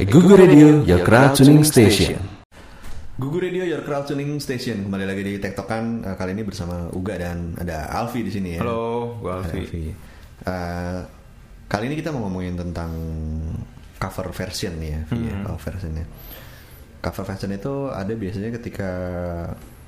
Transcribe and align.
Gugu 0.00 0.32
Radio, 0.32 0.80
your 0.82 1.04
crowd 1.04 1.36
tuning 1.36 1.60
station. 1.62 2.16
Gugu 3.20 3.36
Radio 3.36 3.68
Your 3.68 3.84
Crowd 3.84 4.08
Tuning 4.08 4.40
Station 4.40 4.88
kembali 4.88 5.04
lagi 5.04 5.20
di 5.20 5.36
Tektokan 5.36 6.00
uh, 6.00 6.16
kali 6.16 6.32
ini 6.32 6.40
bersama 6.40 6.88
Uga 6.88 7.20
dan 7.20 7.52
ada 7.52 7.92
Alfi 7.92 8.24
di 8.24 8.32
sini 8.32 8.56
ya. 8.56 8.64
Halo, 8.64 9.12
gue 9.20 9.28
Alfi. 9.28 9.58
Alfi. 9.60 9.84
Uh, 10.40 11.04
kali 11.68 11.92
ini 11.92 12.00
kita 12.00 12.16
mau 12.16 12.24
ngomongin 12.24 12.56
tentang 12.56 12.88
cover 14.00 14.32
version 14.32 14.72
nih 14.80 14.88
ya, 14.88 15.00
ya, 15.12 15.36
Hmm. 15.36 15.44
cover 15.44 15.76
versionnya. 15.76 16.06
Cover 17.04 17.24
version 17.28 17.52
itu 17.52 17.74
ada 17.92 18.12
biasanya 18.16 18.50
ketika 18.56 18.90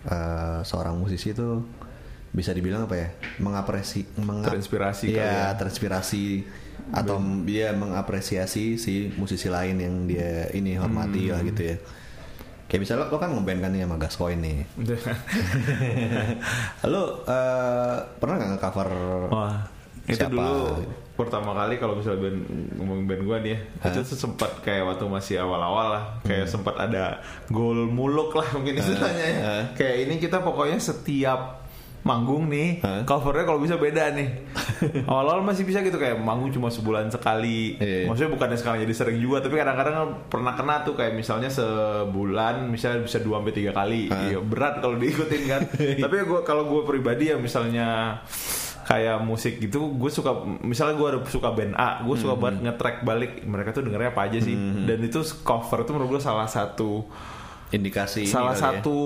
uh, 0.05 0.61
seorang 0.61 1.01
musisi 1.01 1.33
itu 1.33 1.65
bisa 2.29 2.53
dibilang 2.53 2.85
apa 2.85 3.01
ya, 3.01 3.09
mengapresi, 3.41 4.13
mengap- 4.21 4.53
Terinspirasi 4.53 5.09
Iya, 5.09 5.25
ya. 5.25 5.57
terinspirasi 5.57 6.25
atau 6.91 7.15
dia 7.45 7.71
mengapresiasi 7.71 8.75
si 8.75 9.07
musisi 9.15 9.47
lain 9.47 9.77
yang 9.77 9.95
dia 10.05 10.49
ini 10.51 10.75
hormati 10.75 11.27
Hmm. 11.27 11.31
lah 11.33 11.41
gitu 11.45 11.63
ya. 11.63 11.77
Kayak 12.67 12.81
misalnya 12.83 13.01
lo 13.07 13.17
kan 13.17 13.29
ngeband 13.31 13.61
kan 13.61 13.71
nih 13.71 13.81
sama 13.85 13.97
Gascoigne 13.97 14.41
nih. 14.41 14.57
Lo 16.89 17.03
eh, 17.23 17.97
pernah 18.17 18.35
nggak 18.37 18.49
nge-cover 18.57 18.89
Wah, 19.29 19.57
itu 20.05 20.19
siapa? 20.19 20.33
dulu 20.33 20.61
pertama 21.13 21.53
kali 21.53 21.77
kalau 21.77 21.95
misalnya 21.95 22.25
band 22.25 22.39
ngomongin 22.75 23.05
band 23.05 23.23
gue 23.23 23.37
nih 23.39 23.51
ya, 23.53 23.59
itu 23.87 23.99
tuh 24.03 24.17
sempat 24.17 24.51
kayak 24.65 24.83
waktu 24.89 25.05
masih 25.07 25.37
awal-awal 25.39 25.87
lah, 25.93 26.05
kayak 26.25 26.49
sempat 26.49 26.75
ada 26.75 27.21
gol 27.47 27.87
muluk 27.87 28.33
lah 28.33 28.49
mungkin 28.57 28.81
istilahnya 28.81 29.27
ya. 29.29 29.39
Hmm. 29.39 29.65
Kayak 29.77 29.97
ini 30.09 30.15
kita 30.17 30.41
pokoknya 30.41 30.81
setiap 30.81 31.62
manggung 32.03 32.51
nih, 32.51 32.83
Hah? 32.83 33.03
covernya 33.07 33.45
kalau 33.47 33.61
bisa 33.63 33.79
beda 33.79 34.11
nih. 34.15 34.29
Awal-awal 35.11 35.47
masih 35.47 35.63
bisa 35.63 35.79
gitu 35.87 35.97
kayak 35.99 36.19
manggung 36.19 36.51
cuma 36.51 36.67
sebulan 36.67 37.09
sekali. 37.15 37.79
Iya. 37.79 38.11
Maksudnya 38.11 38.31
bukannya 38.35 38.59
sekarang 38.59 38.83
jadi 38.83 38.95
sering 38.95 39.19
juga, 39.23 39.39
tapi 39.39 39.55
kadang-kadang 39.55 40.27
pernah 40.27 40.53
kena 40.59 40.83
tuh 40.83 40.99
kayak 40.99 41.15
misalnya 41.15 41.47
sebulan 41.51 42.67
misalnya 42.67 43.07
bisa 43.07 43.23
2 43.23 43.31
sampai 43.31 43.55
tiga 43.55 43.73
kali. 43.75 44.11
Iya, 44.11 44.39
berat 44.43 44.83
kalau 44.83 44.99
diikutin 44.99 45.43
kan. 45.47 45.61
tapi 46.05 46.15
gue 46.27 46.41
kalau 46.43 46.67
gue 46.67 46.83
pribadi 46.83 47.31
ya 47.31 47.39
misalnya 47.39 48.19
kayak 48.83 49.23
musik 49.23 49.63
gitu 49.63 49.95
gue 49.95 50.11
suka 50.11 50.43
misalnya 50.67 50.99
gue 50.99 51.09
ada 51.15 51.19
suka 51.31 51.55
band 51.55 51.75
A 51.79 52.03
gue 52.03 52.17
suka 52.19 52.35
banget 52.35 52.67
nge-track 52.67 52.97
balik 53.07 53.33
mereka 53.47 53.71
tuh 53.71 53.87
dengernya 53.87 54.11
apa 54.11 54.27
aja 54.27 54.39
sih 54.43 54.59
dan 54.85 54.99
itu 54.99 55.23
cover 55.47 55.87
tuh 55.87 55.95
menurut 55.95 56.19
gue 56.19 56.23
salah 56.23 56.51
satu 56.51 57.07
indikasi 57.73 58.23
ini 58.23 58.31
salah 58.31 58.53
kali 58.53 58.61
ya. 58.61 58.65
satu 58.79 58.99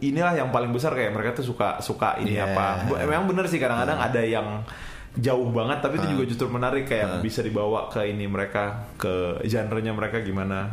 inilah 0.00 0.34
yang 0.34 0.48
paling 0.48 0.68
besar 0.68 0.92
kayak 0.92 1.10
mereka 1.10 1.30
tuh 1.32 1.46
suka 1.46 1.78
suka 1.78 2.18
ini 2.18 2.34
Iya. 2.34 2.50
apa 2.50 2.66
memang 3.00 3.26
bener 3.26 3.46
sih 3.46 3.56
kadang-kadang 3.56 3.96
ada 3.96 4.18
yang 4.18 4.66
jauh 5.14 5.48
banget 5.48 5.78
tapi 5.80 5.96
itu 5.96 6.06
juga 6.08 6.24
justru 6.26 6.46
menarik 6.46 6.84
kayak 6.84 7.18
bisa 7.18 7.40
dibawa 7.40 7.88
ke 7.88 8.04
ini 8.04 8.26
mereka 8.26 8.86
ke 8.94 9.10
genre-nya 9.42 9.90
mereka 9.90 10.20
gimana 10.20 10.70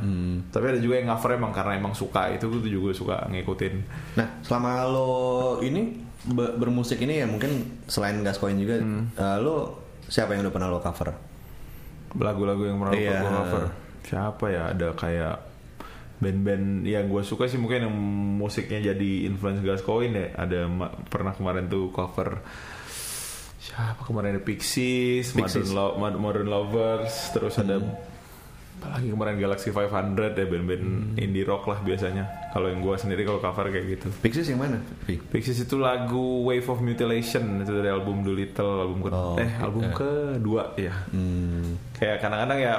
tapi 0.48 0.66
ada 0.68 0.78
juga 0.78 0.98
yang 0.98 1.10
cover 1.10 1.34
emang 1.36 1.50
karena 1.50 1.74
emang 1.76 1.94
suka 1.94 2.30
itu 2.30 2.46
gue 2.52 2.68
juga 2.68 2.92
suka 2.92 3.16
ngikutin 3.28 3.74
Nah, 4.14 4.28
selama 4.42 4.86
lo 4.86 5.10
ini 5.60 5.98
be- 6.26 6.54
bermusik 6.54 7.00
ini 7.00 7.22
ya 7.22 7.26
mungkin 7.26 7.52
selain 7.86 8.22
Gascoigne 8.22 8.58
juga, 8.60 8.76
Hmm. 8.78 9.10
eh, 9.12 9.38
lo 9.40 9.78
siapa 10.04 10.34
yang 10.34 10.42
udah 10.42 10.54
pernah 10.54 10.70
lo 10.70 10.78
cover? 10.80 11.10
lagu-lagu 12.16 12.64
yang 12.64 12.78
pernah 12.78 12.94
Iya. 12.94 13.12
gue 13.18 13.30
cover 13.30 13.64
siapa 14.02 14.46
ya 14.48 14.64
ada 14.70 14.88
kayak 14.94 15.36
band-band 16.16 16.66
yang 16.84 17.06
gue 17.06 17.22
suka 17.22 17.46
sih 17.46 17.56
mungkin 17.56 17.84
yang 17.84 17.96
musiknya 18.38 18.80
jadi 18.86 19.12
influence 19.26 19.60
Gascoigne 19.60 20.16
ya. 20.16 20.28
Ada 20.38 20.60
pernah 21.06 21.32
kemarin 21.32 21.66
tuh 21.66 21.90
cover 21.90 22.40
siapa 23.58 24.02
kemarin 24.02 24.36
ada? 24.36 24.42
Pixies, 24.42 25.32
Pixies. 25.32 25.68
Modern, 25.68 25.74
Lo- 25.74 25.96
Mod- 25.98 26.20
Modern 26.22 26.48
Lovers 26.48 27.12
terus 27.32 27.58
ada 27.58 27.82
apalagi 28.76 29.10
kemarin 29.10 29.36
Galaxy 29.36 29.74
500 29.74 29.90
ya 30.36 30.46
band-band 30.46 30.86
indie 31.18 31.42
rock 31.42 31.66
lah 31.66 31.82
biasanya. 31.82 32.54
Kalau 32.54 32.70
yang 32.70 32.80
gue 32.80 32.94
sendiri 32.94 33.26
kalau 33.26 33.40
cover 33.40 33.68
kayak 33.68 33.86
gitu. 33.90 34.08
Pixies 34.16 34.48
yang 34.48 34.62
mana? 34.62 34.78
Pixies 35.08 35.60
itu 35.60 35.76
lagu 35.76 36.46
Wave 36.46 36.70
of 36.70 36.80
Mutilation 36.80 37.60
itu 37.60 37.72
dari 37.74 37.90
album 37.90 38.22
Doolittle 38.22 38.72
album 38.80 39.00
ke 39.02 39.10
Oh, 39.10 39.36
eh 39.36 39.52
album 39.58 39.84
kedua 39.90 40.78
ya 40.78 40.94
Hmm, 41.10 41.76
kayak 41.92 42.22
kadang-kadang 42.22 42.60
ya 42.62 42.74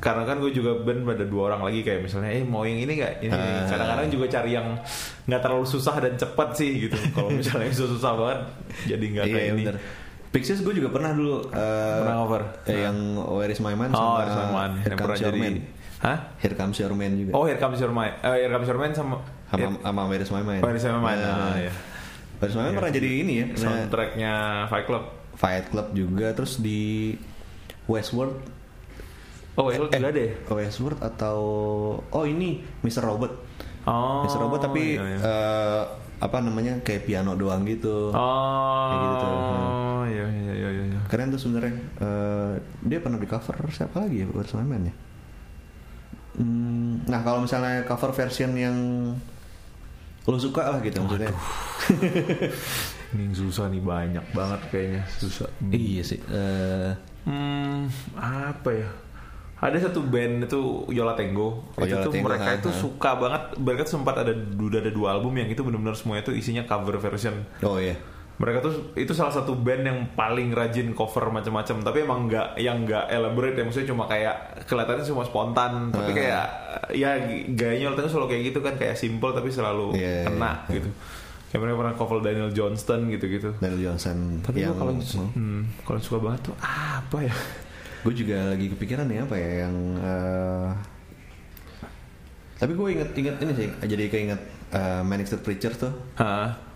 karena 0.00 0.24
kan 0.24 0.40
gue 0.40 0.48
juga 0.48 0.80
band 0.80 1.04
pada 1.04 1.22
dua 1.22 1.42
orang 1.46 1.60
lagi 1.62 1.80
kayak 1.80 2.00
misalnya 2.02 2.32
eh 2.32 2.40
mau 2.40 2.64
yang 2.64 2.80
ini 2.80 2.92
gak 2.96 3.20
ini 3.20 3.28
Ah. 3.30 3.68
kadang-kadang 3.68 4.08
juga 4.08 4.26
cari 4.32 4.50
yang 4.52 4.80
nggak 5.24 5.40
terlalu 5.40 5.66
susah 5.66 5.94
dan 6.00 6.16
cepat 6.16 6.56
sih 6.56 6.88
gitu 6.88 6.96
kalau 7.12 7.28
misalnya 7.28 7.68
yang 7.68 7.76
susah 7.84 8.12
banget 8.14 8.40
jadi 8.88 9.04
nggak 9.06 9.24
iya, 9.24 9.34
kayak 9.36 9.48
ini 9.50 9.62
bener. 9.62 9.76
Pixies 10.30 10.62
gue 10.62 10.72
juga 10.72 10.88
pernah 10.88 11.10
dulu 11.10 11.42
eh, 11.48 11.98
Pernah 12.00 12.16
cover? 12.18 12.42
eh, 12.64 12.80
yang 12.80 12.96
Where 13.18 13.50
Is 13.50 13.58
My 13.58 13.74
Man 13.74 13.90
oh 13.90 13.98
sama 13.98 14.16
Arsman 14.20 14.48
Man 14.48 14.70
Here 14.78 14.88
yang 14.88 14.96
Comes 14.96 15.04
pernah 15.04 15.18
Your 15.18 15.28
jadi 15.28 15.40
Man. 15.42 15.54
hah 16.00 16.18
Here 16.38 16.56
Comes 16.56 16.76
Your 16.78 16.94
Man 16.94 17.12
juga. 17.14 17.30
oh 17.34 17.44
Here 17.44 17.58
Comes 17.58 17.78
Your 17.78 17.92
Man 17.92 18.10
eh, 18.16 18.36
Here 18.38 18.50
Comes 18.50 18.66
Your 18.66 18.78
Man 18.78 18.90
sama 18.94 19.16
sama 19.46 19.68
sama 19.76 20.02
Where 20.06 20.22
Is 20.22 20.30
My 20.30 20.40
Man. 20.40 20.60
Where 20.60 20.72
Is 20.72 20.86
My 20.86 20.96
Man 20.96 21.16
Nah, 21.18 21.28
ah, 21.28 21.56
ya. 21.58 21.72
Where 22.38 22.48
Is 22.48 22.56
My 22.56 22.62
Man 22.64 22.72
pernah 22.74 22.92
jadi 22.94 23.10
ini 23.20 23.32
ya. 23.36 23.46
Nah, 23.46 23.58
soundtracknya 23.58 24.32
Fight 24.66 24.86
Club 24.86 25.04
Fight 25.34 25.66
Club 25.68 25.86
juga 25.92 26.32
terus 26.32 26.56
di 26.56 27.12
Westworld 27.84 28.38
oh 29.60 29.68
itu 29.68 29.84
juga 29.92 30.08
deh 30.10 30.30
Westworld 30.48 31.00
atau 31.04 31.38
oh 32.00 32.24
ini 32.24 32.64
Mr. 32.80 33.04
Robot. 33.04 33.32
oh 33.84 34.24
Mr. 34.24 34.40
Robot 34.40 34.60
tapi 34.72 34.96
iya, 34.96 35.04
iya. 35.04 35.18
eh, 35.20 35.82
apa 36.20 36.36
namanya 36.44 36.76
kayak 36.84 37.08
piano 37.08 37.32
doang 37.36 37.64
gitu. 37.64 38.12
oh 38.12 38.88
Kayak 38.88 39.00
gitu 39.00 39.14
tuh. 39.16 39.32
oh 39.32 40.02
iya 40.04 40.24
iya 40.28 40.52
iya 40.56 40.68
iya 40.72 40.84
iya. 40.92 41.00
Keren 41.08 41.32
tuh 41.32 41.40
sebenarnya. 41.40 41.74
Eh, 42.00 42.52
dia 42.84 42.98
pernah 43.00 43.16
di 43.16 43.28
cover 43.28 43.56
siapa 43.72 44.04
lagi 44.04 44.24
ya 44.24 44.26
My 44.28 44.66
Man 44.68 44.92
ya? 44.92 44.94
Hmm, 46.40 47.04
nah 47.10 47.20
kalau 47.20 47.44
misalnya 47.44 47.84
cover 47.84 48.12
version 48.16 48.54
yang 48.56 48.76
lo 50.28 50.38
suka 50.38 50.62
lah 50.76 50.78
gitu 50.84 51.00
maksudnya. 51.02 51.32
ini 53.16 53.34
susah 53.34 53.66
nih 53.66 53.82
banyak 53.82 54.22
banget 54.30 54.60
kayaknya 54.70 55.02
susah 55.18 55.50
Iya 55.72 56.02
sih. 56.06 56.20
Eh, 56.30 56.92
Hmm, 57.20 57.92
apa 58.16 58.70
ya? 58.72 58.88
Ada 59.60 59.92
satu 59.92 60.00
band 60.02 60.48
itu 60.48 60.60
Yola 60.88 61.12
Tango. 61.12 61.68
Oh, 61.76 61.84
itu 61.84 61.92
Yola 61.92 62.04
tuh 62.08 62.12
Tango, 62.16 62.26
mereka 62.32 62.48
ha, 62.48 62.56
itu 62.56 62.70
suka 62.72 63.10
banget. 63.14 63.42
Mereka 63.60 63.80
tuh 63.84 63.92
sempat 64.00 64.14
ada 64.16 64.32
udah 64.56 64.80
ada 64.80 64.88
dua 64.88 65.08
album 65.12 65.36
yang 65.36 65.52
itu 65.52 65.60
benar-benar 65.60 65.92
semuanya 65.92 66.24
itu 66.24 66.32
isinya 66.32 66.64
cover 66.64 66.96
version. 66.96 67.44
oh 67.60 67.76
iya. 67.76 67.92
Mereka 68.40 68.64
tuh 68.64 68.96
itu 68.96 69.12
salah 69.12 69.28
satu 69.28 69.52
band 69.52 69.84
yang 69.84 69.98
paling 70.16 70.56
rajin 70.56 70.96
cover 70.96 71.28
macam-macam. 71.28 71.76
Tapi 71.84 71.98
emang 72.00 72.24
nggak 72.24 72.56
yang 72.56 72.88
nggak 72.88 73.12
elaborate 73.12 73.52
ya. 73.52 73.68
Maksudnya 73.68 73.88
cuma 73.92 74.08
kayak 74.08 74.64
kelihatannya 74.64 75.04
cuma 75.04 75.28
spontan. 75.28 75.92
Tapi 75.92 76.08
Ah. 76.08 76.16
kayak 76.16 76.44
ya 76.96 77.10
gayanya 77.52 77.92
Yola 77.92 77.96
Tango 78.00 78.08
selalu 78.08 78.28
kayak 78.32 78.42
gitu 78.48 78.58
kan 78.64 78.74
kayak 78.80 78.96
simple 78.96 79.36
tapi 79.36 79.52
selalu 79.52 79.92
Iya, 79.92 80.24
kena 80.24 80.64
iya. 80.72 80.80
gitu. 80.80 80.88
Kayak 81.52 81.60
mereka 81.60 81.76
pernah 81.84 81.94
cover 82.00 82.18
Daniel 82.24 82.48
Johnston 82.48 83.12
gitu-gitu. 83.12 83.52
Daniel 83.60 83.92
Johnson 83.92 84.40
Tapi 84.40 84.64
yang 84.64 84.72
kalau 84.72 84.96
hmm, 84.96 85.84
kalau 85.84 86.00
suka 86.00 86.18
banget 86.24 86.40
tuh 86.48 86.56
apa 86.64 87.18
ya? 87.20 87.36
Gue 88.00 88.14
juga 88.14 88.36
lagi 88.48 88.66
kepikiran 88.68 89.04
nih 89.04 89.18
apa 89.20 89.34
ya 89.34 89.50
yang 89.64 89.74
eh, 89.96 90.68
tapi 92.56 92.72
gue 92.72 92.88
inget-inget 92.92 93.36
ini 93.38 93.52
sih 93.54 93.68
jadi 93.82 94.04
keinget 94.06 94.40
eh, 94.70 95.02
Manic 95.02 95.26
Street 95.26 95.42
Preacher 95.42 95.72
tuh 95.72 95.92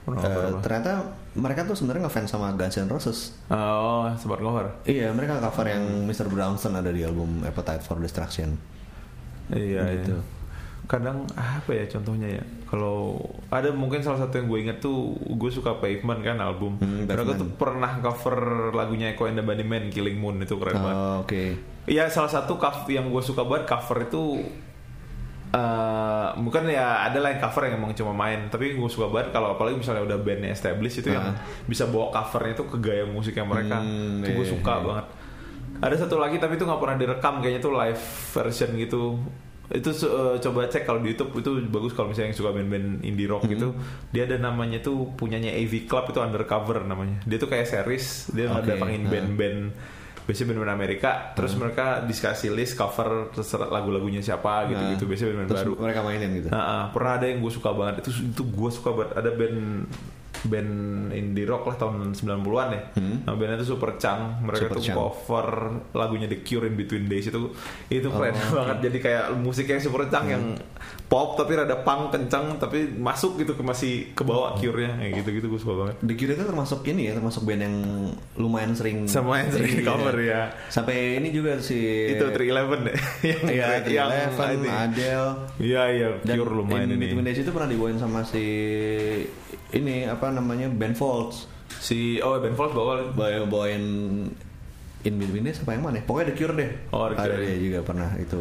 cover 0.05 0.45
apa? 0.51 0.61
ternyata 0.61 0.93
mereka 1.35 1.65
tuh 1.65 1.75
sebenarnya 1.75 2.05
ngefans 2.05 2.29
sama 2.29 2.53
Guns 2.53 2.77
N' 2.77 2.89
Roses 2.89 3.19
Oh, 3.49 4.05
sempat 4.15 4.39
cover. 4.39 4.69
iya 4.85 5.09
mereka 5.11 5.41
cover 5.41 5.67
yang 5.67 5.85
Mr. 6.05 6.29
Brownson 6.29 6.73
ada 6.73 6.89
di 6.89 7.01
album 7.01 7.41
Appetite 7.43 7.81
for 7.81 7.97
Destruction 7.99 8.57
Iya, 9.49 9.85
Gitu. 9.95 10.13
iya. 10.13 10.21
Kadang 10.85 11.25
apa 11.33 11.71
ya 11.71 11.85
contohnya 11.87 12.29
ya? 12.31 12.45
Kalau 12.75 13.23
ada 13.55 13.71
mungkin 13.71 14.03
salah 14.03 14.27
satu 14.27 14.43
yang 14.43 14.51
gue 14.51 14.59
inget 14.67 14.79
tuh 14.83 15.15
gue 15.15 15.51
suka 15.55 15.79
Pavement 15.79 16.19
kan 16.27 16.43
album. 16.43 16.75
Hmm, 16.83 17.07
Mereka 17.07 17.39
tuh 17.39 17.55
pernah 17.55 18.03
cover 18.03 18.71
lagunya 18.75 19.15
Echo 19.15 19.31
and 19.31 19.39
the 19.39 19.47
Bunnymen 19.47 19.95
Killing 19.95 20.19
Moon 20.19 20.43
itu 20.43 20.59
keren 20.59 20.83
banget. 20.83 20.99
Oh, 20.99 21.15
oke. 21.23 21.45
Iya, 21.87 22.11
salah 22.11 22.35
satu 22.35 22.59
cover 22.59 22.91
yang 22.91 23.07
gue 23.15 23.23
suka 23.23 23.47
banget 23.47 23.71
cover 23.71 24.11
itu 24.11 24.43
eh 25.55 26.29
bukan 26.35 26.67
ya 26.67 27.07
ada 27.07 27.23
yang 27.23 27.39
cover 27.39 27.71
yang 27.71 27.79
emang 27.79 27.95
cuma 27.95 28.11
main. 28.11 28.51
Tapi 28.51 28.75
gue 28.75 28.91
suka 28.91 29.07
banget 29.07 29.31
kalau 29.31 29.55
apalagi 29.55 29.79
misalnya 29.79 30.03
udah 30.03 30.19
bandnya 30.19 30.51
established 30.51 30.99
itu 31.07 31.15
yang 31.15 31.31
bisa 31.71 31.87
bawa 31.87 32.11
covernya 32.11 32.59
itu 32.59 32.65
ke 32.67 32.77
gaya 32.83 33.07
musiknya 33.07 33.47
mereka. 33.47 33.79
Hmm, 33.79 34.19
itu 34.27 34.35
gue 34.35 34.47
iya, 34.51 34.55
suka 34.59 34.73
iya. 34.75 34.83
banada 34.83 35.23
ada 35.83 35.97
satu 35.99 36.17
lagi 36.17 36.39
tapi 36.39 36.55
itu 36.55 36.65
nggak 36.65 36.81
pernah 36.81 36.97
direkam 36.97 37.35
kayaknya 37.43 37.61
tuh 37.61 37.75
live 37.75 38.03
version 38.31 38.71
gitu 38.79 39.19
itu 39.67 39.89
eh, 39.89 40.37
coba 40.39 40.67
cek 40.67 40.83
kalau 40.83 41.01
di 41.01 41.11
YouTube 41.11 41.33
itu 41.37 41.51
bagus 41.67 41.93
kalau 41.93 42.09
misalnya 42.09 42.31
yang 42.31 42.37
suka 42.37 42.51
band-band 42.51 43.01
indie 43.01 43.25
rock 43.25 43.47
gitu 43.47 43.73
Hmm. 43.73 43.81
dia 44.11 44.25
ada 44.25 44.37
namanya 44.37 44.79
tuh 44.79 45.13
punyanya 45.15 45.49
AV 45.51 45.85
Club 45.85 46.05
itu 46.07 46.21
undercover 46.21 46.83
namanya 46.83 47.17
dia 47.23 47.37
tuh 47.37 47.47
kayak 47.47 47.65
series 47.65 48.29
dia 48.31 48.45
Oke, 48.47 48.61
ngedatengin 48.61 49.03
nah. 49.03 49.11
band-band 49.11 49.59
biasanya 50.25 50.47
band-band 50.51 50.73
Amerika 50.75 51.11
terus 51.33 51.53
Hmm. 51.53 51.65
mereka 51.65 51.87
dikasih 52.01 52.51
list 52.51 52.77
cover 52.77 53.29
terserah 53.31 53.69
lagu-lagunya 53.69 54.21
siapa 54.21 54.69
gitu-gitu 54.69 55.05
biasanya 55.07 55.29
band-band 55.31 55.49
terus 55.51 55.63
baru 55.63 55.73
mereka 55.79 56.01
mainin 56.01 56.31
gitu 56.35 56.49
Nah, 56.49 56.61
ah, 56.61 56.85
pernah 56.89 57.13
ada 57.17 57.25
yang 57.25 57.41
gue 57.41 57.53
suka 57.53 57.71
banget 57.71 57.95
itu 58.01 58.11
itu 58.23 58.43
gue 58.43 58.71
suka 58.71 58.91
banget 58.91 59.11
ada 59.15 59.31
band 59.31 59.59
band 60.45 60.73
indie 61.11 61.43
rock 61.43 61.65
lah 61.65 61.77
tahun 61.77 62.13
90-an 62.13 62.69
ya. 62.71 62.83
Nah, 63.25 63.33
bandnya 63.33 63.57
itu 63.57 63.73
Super 63.73 63.97
Chang. 63.97 64.41
Mereka 64.41 64.53
Hmm. 64.61 64.67
Super 64.67 64.77
tuh 64.77 64.85
Chang. 64.85 64.97
cover 64.97 65.49
lagunya 65.93 66.27
The 66.27 66.39
Cure 66.39 66.65
in 66.65 66.75
Between 66.75 67.05
Days 67.05 67.27
itu 67.27 67.41
itu 67.89 68.09
keren 68.09 68.35
Oh, 68.35 68.53
banget. 68.59 68.77
Jadi 68.85 68.99
kayak 69.01 69.25
musik 69.35 69.67
yang 69.67 69.79
Super 69.79 70.07
Chang 70.07 70.27
yang 70.27 70.43
Hmm. 70.47 70.61
Pop 71.15 71.39
tapi 71.39 71.55
rada 71.55 71.79
punk 71.79 72.11
kencang 72.11 72.59
tapi 72.59 72.91
masuk 72.91 73.39
gitu 73.39 73.55
ke 73.55 73.63
masih 73.63 74.11
ke 74.11 74.27
bawah 74.27 74.59
Cure-nya 74.59 74.99
kayak 74.99 75.23
gitu-gitu 75.23 75.47
gue 75.47 75.61
suka 75.63 75.75
banget. 75.79 75.97
The 76.03 76.15
Cure 76.19 76.35
itu 76.35 76.43
termasuk 76.43 76.83
ini 76.85 77.07
ya, 77.07 77.13
termasuk 77.15 77.47
band 77.47 77.63
yang 77.63 77.77
lumayan 78.35 78.75
sering 78.75 79.07
Sama 79.07 79.39
yang 79.39 79.55
sering 79.55 79.79
Iya. 79.79 79.87
cover 79.87 80.17
ya. 80.19 80.43
Sampai 80.67 81.23
ini 81.23 81.31
juga 81.31 81.63
si 81.63 81.79
Itu 82.11 82.27
311 82.27 82.83
deh. 82.83 82.97
yang 83.31 83.43
Iya, 83.47 83.67
yang 83.87 84.11
Eleven, 84.11 84.49
ini. 84.59 84.69
Adele. 84.69 85.31
Iya 85.63 85.83
iya 85.89 86.09
Cure 86.27 86.51
lumayan 86.51 86.91
In 86.91 86.99
ini. 86.99 87.23
Days 87.23 87.39
itu 87.39 87.55
pernah 87.55 87.71
dibawain 87.71 88.03
sama 88.03 88.27
si 88.27 88.43
ini 89.71 90.07
apa 90.07 90.35
namanya 90.35 90.67
Ben 90.67 90.99
Folds. 90.99 91.47
Si 91.71 92.19
oh 92.19 92.43
Ben 92.43 92.59
Folds 92.59 92.75
bawa 92.75 93.07
Bawa 93.15 93.47
bawain 93.47 93.85
In 95.05 95.15
Between 95.21 95.45
yang 95.45 95.85
mana? 95.85 96.01
Pokoknya 96.01 96.33
The 96.33 96.37
Cure 96.37 96.55
deh. 96.57 96.71
Oh, 96.91 97.07
The 97.07 97.17
Ada 97.21 97.37
Cure. 97.37 97.45
dia 97.45 97.57
juga 97.61 97.79
pernah 97.85 98.11
itu. 98.17 98.41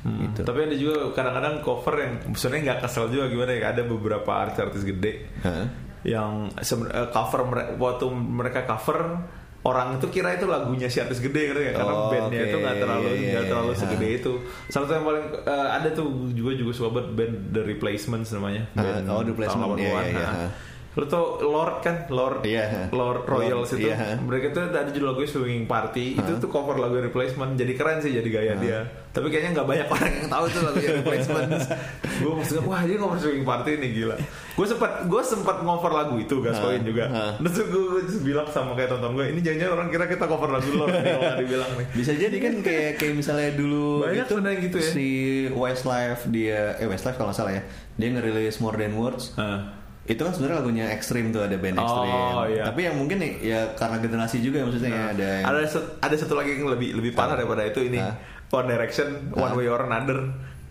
Hmm, 0.00 0.32
Itu. 0.32 0.40
Tapi 0.42 0.58
ada 0.64 0.74
juga 0.74 1.12
kadang-kadang 1.12 1.60
cover 1.60 1.94
yang 1.96 2.12
sebenarnya 2.32 2.62
nggak 2.66 2.80
kesel 2.82 3.04
juga 3.08 3.28
gimana 3.28 3.52
ya. 3.52 3.68
Ada 3.68 3.82
beberapa 3.84 4.30
artis-artis 4.32 4.82
gede 4.82 5.12
Hah? 5.40 5.64
yang 6.00 6.48
eh, 6.56 7.08
cover 7.12 7.40
waktu 7.76 8.06
mereka 8.08 8.64
cover 8.64 9.20
orang 9.60 10.00
itu 10.00 10.08
kira 10.08 10.32
itu 10.32 10.48
lagunya 10.48 10.88
si 10.88 10.96
artis 10.96 11.20
gede 11.20 11.52
gitu 11.52 11.60
ya 11.60 11.76
karena 11.76 11.92
Oh, 11.92 12.08
bandnya 12.08 12.40
oke. 12.40 12.48
itu 12.48 12.56
nggak 12.56 12.76
terlalu 12.80 13.04
Iya, 13.04 13.12
iya, 13.12 13.28
nggak 13.28 13.44
iya. 13.44 13.50
terlalu 13.52 13.70
Ha. 13.70 13.76
segede 13.76 14.06
itu. 14.08 14.32
Salah 14.66 14.86
satu 14.88 14.94
yang 14.96 15.04
paling 15.04 15.26
eh, 15.44 15.68
ada 15.68 15.88
tuh 15.92 16.06
juga 16.32 16.52
juga 16.56 16.72
suka 16.72 16.88
banget 16.90 17.08
band 17.12 17.34
The 17.52 17.62
Replacements 17.68 18.28
namanya. 18.32 18.62
Ah, 18.72 18.80
Band 18.80 19.04
oh, 19.06 19.20
The 19.20 19.30
Replacement, 19.30 19.68
tahun 19.68 19.76
iya, 19.76 19.84
80-an, 19.84 20.00
iya, 20.02 20.16
iya, 20.16 20.24
ha. 20.24 20.32
ha. 20.32 20.48
Lu 21.00 21.06
tau 21.06 21.24
Lord 21.40 21.80
kan? 21.80 22.04
Lord 22.06 22.44
Iya. 22.44 22.92
Lord 22.92 23.24
Royals 23.24 23.66
Lord, 23.66 23.72
itu. 23.74 23.88
iya, 23.88 23.96
ha. 23.96 24.10
mereka 24.14 24.52
tuh 24.52 24.68
ada 24.68 24.84
judul 24.86 25.08
lagunya 25.08 25.30
Swinging 25.30 25.64
Party. 25.64 26.12
Itu 26.14 26.36
tuh 26.36 26.46
cover 26.46 26.76
lagu 26.76 27.00
Replacement. 27.00 27.56
Jadi 27.56 27.72
keren 27.72 27.98
sih 27.98 28.12
jadi 28.12 28.28
gaya 28.28 28.52
dia. 28.54 28.78
Tapi 29.08 29.26
kayaknya 29.26 29.56
nggak 29.56 29.66
banyak 29.66 29.88
orang 29.88 30.12
yang 30.14 30.28
tahu 30.28 30.44
itu 30.46 30.58
lagunya 30.60 30.90
Replacement. 31.00 31.50
Gue 32.20 32.32
maksudnya 32.34 32.62
wah 32.62 32.80
dia 32.80 32.96
cover 32.96 33.16
Swinging 33.16 33.42
Party 33.42 33.70
nih 33.74 33.90
gila. 33.94 34.16
Gue 34.52 34.66
sempat 34.66 34.92
gue 35.02 35.22
sempat 35.22 35.56
ngover 35.60 35.88
lagu 35.90 36.14
itu 36.14 36.36
gaskoin 36.38 36.78
Ha, 36.78 36.84
juga. 36.84 37.04
Ha. 37.08 37.24
terus 37.40 37.64
gue, 37.64 37.80
gue 37.96 38.02
bilang 38.22 38.44
sama 38.46 38.76
kayak 38.76 38.92
tonton 38.92 39.16
gue 39.16 39.24
ini 39.26 39.40
jangan 39.40 39.72
orang 39.72 39.88
kira 39.88 40.04
kita 40.04 40.28
cover 40.28 40.52
lagu 40.52 40.68
Lord 40.70 40.92
nih 40.92 41.16
kalau 41.16 41.32
dibilang 41.38 41.70
nih. 41.74 41.86
Bisa 41.90 42.12
jadi 42.12 42.36
kan 42.36 42.54
kayak 42.60 42.90
kayak 42.94 43.14
misalnya 43.16 43.50
dulu 43.50 44.04
Banyak 44.04 44.20
itu 44.20 44.30
sebenarnya 44.30 44.58
gitu 44.60 44.78
ya. 44.78 44.90
si 44.90 45.08
Westlife 45.50 46.22
dia 46.28 46.76
eh 46.76 46.84
Westlife 46.84 47.16
kalau 47.16 47.32
nggak 47.32 47.40
salah 47.40 47.52
ya. 47.52 47.62
Dia 47.96 48.08
ngerilis 48.10 48.60
More 48.60 48.76
Than 48.76 48.94
Words. 48.94 49.32
Hah. 49.34 49.79
Itu 50.02 50.16
kan 50.18 50.32
sebenarnya 50.32 50.56
lagunya 50.58 50.84
ekstrim 50.90 51.28
tuh 51.28 51.42
ada 51.42 51.54
band 51.54 51.76
Oh, 51.76 51.84
ekstrim 51.84 52.10
iya. 52.50 52.64
tapi 52.64 52.80
yang 52.82 52.96
mungkin 52.96 53.18
nih, 53.18 53.32
ya 53.42 53.60
karena 53.74 53.96
generasi 53.98 54.40
juga 54.40 54.60
ya 54.60 54.64
maksudnya 54.64 54.90
ya, 54.90 55.04
ada 55.08 55.28
yang 55.30 55.44
ada 55.46 55.58
ada 56.00 56.14
satu 56.14 56.34
lagi 56.34 56.50
yang 56.54 56.68
lebih 56.68 56.88
lebih 56.94 57.12
parah 57.12 57.34
daripada 57.34 57.62
itu 57.62 57.80
ini 57.82 57.96
Hah? 57.96 58.16
One 58.50 58.66
Direction 58.66 59.30
One 59.30 59.44
Hah? 59.46 59.54
Way 59.54 59.66
or 59.66 59.80
Another 59.82 60.18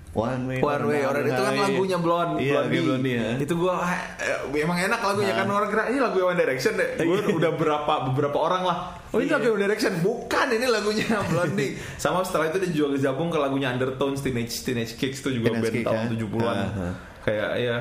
One 0.09 0.49
Way 0.49 0.57
One 0.57 0.83
Way 0.89 1.01
or 1.05 1.13
Another 1.13 1.29
itu 1.29 1.39
kan 1.39 1.53
Iya. 1.53 1.63
lagunya 1.63 1.97
Blonde, 1.97 2.35
iya, 2.39 2.53
Blondie. 2.59 2.81
Blondie 2.81 3.15
ya. 3.15 3.29
Itu 3.37 3.53
gua 3.55 3.73
eh, 4.17 4.59
emang 4.59 4.77
enak 4.81 4.99
lagunya 4.99 5.33
kan 5.33 5.45
orang 5.47 5.69
kira 5.69 5.83
ini 5.87 5.99
lagu 5.99 6.17
One 6.19 6.33
Direction 6.35 6.73
deh. 6.73 6.89
Gua 6.99 7.17
udah 7.29 7.51
berapa 7.53 7.93
beberapa 8.09 8.37
orang 8.39 8.63
lah. 8.65 8.77
Oh 9.07 9.21
ini 9.21 9.29
Iya. 9.29 9.37
lagu 9.37 9.53
One 9.53 9.61
Direction, 9.61 9.93
bukan 10.01 10.47
ini 10.49 10.65
lagunya 10.65 11.05
Blondie. 11.29 11.77
Sama 11.95 12.25
setelah 12.25 12.49
itu 12.49 12.57
dia 12.59 12.71
juga 12.75 12.97
gabung 12.99 13.29
ke 13.29 13.37
lagunya 13.37 13.69
Undertones 13.69 14.19
Teenage 14.19 14.51
Teenage 14.59 14.97
Kicks 14.97 15.21
itu 15.21 15.37
juga 15.37 15.53
Teenage 15.53 15.63
band 15.63 15.75
Kick, 15.77 15.85
tahun 15.85 16.01
ya. 16.01 16.09
70-an. 16.17 16.55
Ah, 16.57 16.67
ah. 16.81 16.93
Kayak 17.21 17.49
ya 17.55 17.77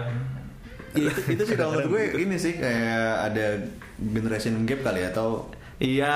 Iya, 0.91 1.11
itu, 1.11 1.21
itu 1.35 1.43
sih 1.45 1.57
kalau 1.57 1.71
menurut 1.73 1.89
gue 1.91 2.03
ini 2.17 2.37
sih 2.37 2.55
kayak 2.55 3.05
ada 3.29 3.47
generation 3.99 4.65
gap 4.65 4.81
kali 4.83 5.03
ya 5.03 5.11
atau 5.11 5.49
Iya, 5.79 6.15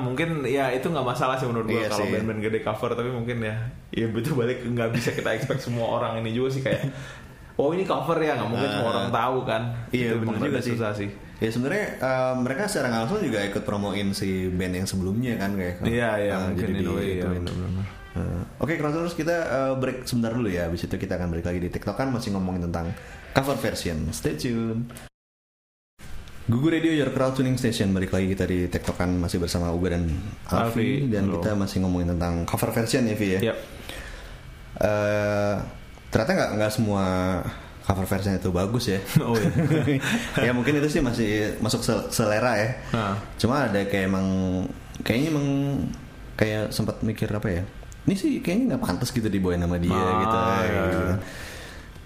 mungkin 0.00 0.48
ya 0.48 0.72
itu 0.72 0.88
nggak 0.88 1.04
masalah 1.04 1.36
sih 1.36 1.44
menurut 1.44 1.68
gue 1.68 1.76
Iya 1.76 1.92
kalau 1.92 2.08
band-band 2.08 2.40
gede 2.40 2.60
cover 2.60 2.90
tapi 2.92 3.12
mungkin 3.12 3.36
ya, 3.40 3.56
ya 3.92 4.08
betul 4.08 4.32
balik 4.34 4.64
nggak 4.64 4.90
bisa 4.90 5.12
kita 5.12 5.28
expect 5.30 5.60
semua 5.60 5.92
orang 5.92 6.18
ini 6.18 6.32
juga 6.32 6.56
sih 6.56 6.64
kayak, 6.64 6.88
oh 7.54 7.68
ini 7.70 7.84
cover 7.84 8.16
ya 8.16 8.32
nggak 8.34 8.48
mungkin 8.48 8.64
semua 8.66 8.88
Ah. 8.88 8.94
orang 8.96 9.08
tahu 9.12 9.38
kan? 9.44 9.62
Iya 9.92 10.08
Itu 10.08 10.24
benar 10.24 10.40
juga 10.40 10.58
sih. 10.58 10.72
Susah 10.72 10.92
sih. 10.96 11.10
Ya 11.36 11.50
sebenarnya 11.52 11.86
eh, 12.00 12.34
mereka 12.40 12.64
secara 12.64 12.88
langsung 12.94 13.20
juga 13.20 13.44
ikut 13.44 13.60
promoin 13.60 14.08
si 14.16 14.48
band 14.48 14.72
yang 14.72 14.88
sebelumnya 14.88 15.36
kan 15.36 15.52
kayak. 15.52 15.84
Iya 15.84 16.10
iya 16.24 16.32
eh, 16.32 16.40
mungkin 16.40 16.64
jadi 16.64 16.72
in 16.72 16.88
a 16.88 16.92
way, 16.96 17.08
ya, 17.20 17.28
diituin. 18.64 18.80
benar-benar. 18.80 18.90
Eh, 18.90 18.96
Oke, 18.96 19.04
terus 19.04 19.14
kita 19.14 19.36
eh, 19.36 19.74
break 19.76 20.08
sebentar 20.08 20.32
dulu 20.32 20.48
ya. 20.48 20.66
Habis 20.66 20.88
itu 20.88 20.96
kita 20.96 21.14
akan 21.14 21.28
balik 21.30 21.46
lagi 21.46 21.60
di 21.60 21.70
TikTok 21.70 21.94
kan 21.94 22.08
masih 22.08 22.32
ngomongin 22.32 22.64
tentang 22.66 22.90
cover 23.32 23.56
version. 23.60 24.08
Stay 24.10 24.34
tune. 24.34 24.88
Gugu 26.44 26.68
Radio 26.68 26.92
Your 26.92 27.08
Crowd 27.08 27.40
Tuning 27.40 27.56
Station 27.56 27.96
balik 27.96 28.12
lagi 28.12 28.28
kita 28.28 28.44
di 28.44 28.68
TikTok 28.68 29.00
kan 29.00 29.08
masih 29.16 29.40
bersama 29.40 29.72
Uga 29.72 29.96
dan 29.96 30.12
Alfi 30.44 30.60
Alfi, 30.60 30.88
dan 31.08 31.24
halo. 31.24 31.40
kita 31.40 31.56
masih 31.56 31.80
ngomongin 31.80 32.12
tentang 32.12 32.44
cover 32.44 32.68
version 32.68 33.08
ya 33.08 33.16
Vi 33.16 33.28
ya. 33.32 33.40
Yap. 33.48 33.56
Eh, 34.74 35.54
ternyata 36.12 36.32
nggak 36.36 36.50
nggak 36.60 36.72
semua 36.76 37.04
cover 37.80 38.04
version 38.04 38.36
itu 38.36 38.52
bagus 38.52 38.92
ya. 38.92 39.00
Oh 39.24 39.32
iya. 39.40 39.48
ya 40.48 40.52
mungkin 40.52 40.84
itu 40.84 40.88
sih 40.92 41.00
masih 41.00 41.56
masuk 41.64 41.80
sel- 41.80 42.12
selera 42.12 42.60
ya. 42.60 42.68
Nah. 42.92 43.16
Cuma 43.40 43.64
ada 43.64 43.80
kayak 43.80 44.04
emang 44.04 44.26
kayaknya 45.00 45.28
emang 45.32 45.46
kayak 46.36 46.76
sempat 46.76 47.00
mikir 47.00 47.32
apa 47.32 47.48
ya? 47.48 47.64
Ini 48.04 48.14
sih 48.14 48.32
kayaknya 48.40 48.76
nggak 48.76 48.82
pantas 48.84 49.08
gitu 49.08 49.26
dibawain 49.26 49.58
sama 49.58 49.80
dia 49.80 49.90
Ah, 49.90 50.12
gitu. 50.20 50.36
iya, 50.36 50.80
gitu 50.84 50.96
iya. 50.96 51.04
kan. 51.08 51.18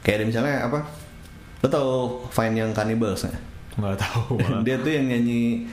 Kayak 0.00 0.16
ada 0.16 0.24
misalnya 0.24 0.54
apa? 0.64 0.78
Lo 1.58 1.66
tau 1.66 1.90
Fine 2.30 2.54
yang 2.56 2.70
Cannibals 2.70 3.22
nggak? 3.22 3.36
Nggak 3.76 3.98
tahu. 3.98 4.34
malah. 4.38 4.62
dia 4.62 4.74
tuh 4.78 4.90
yang 4.90 5.06
nyanyi 5.06 5.66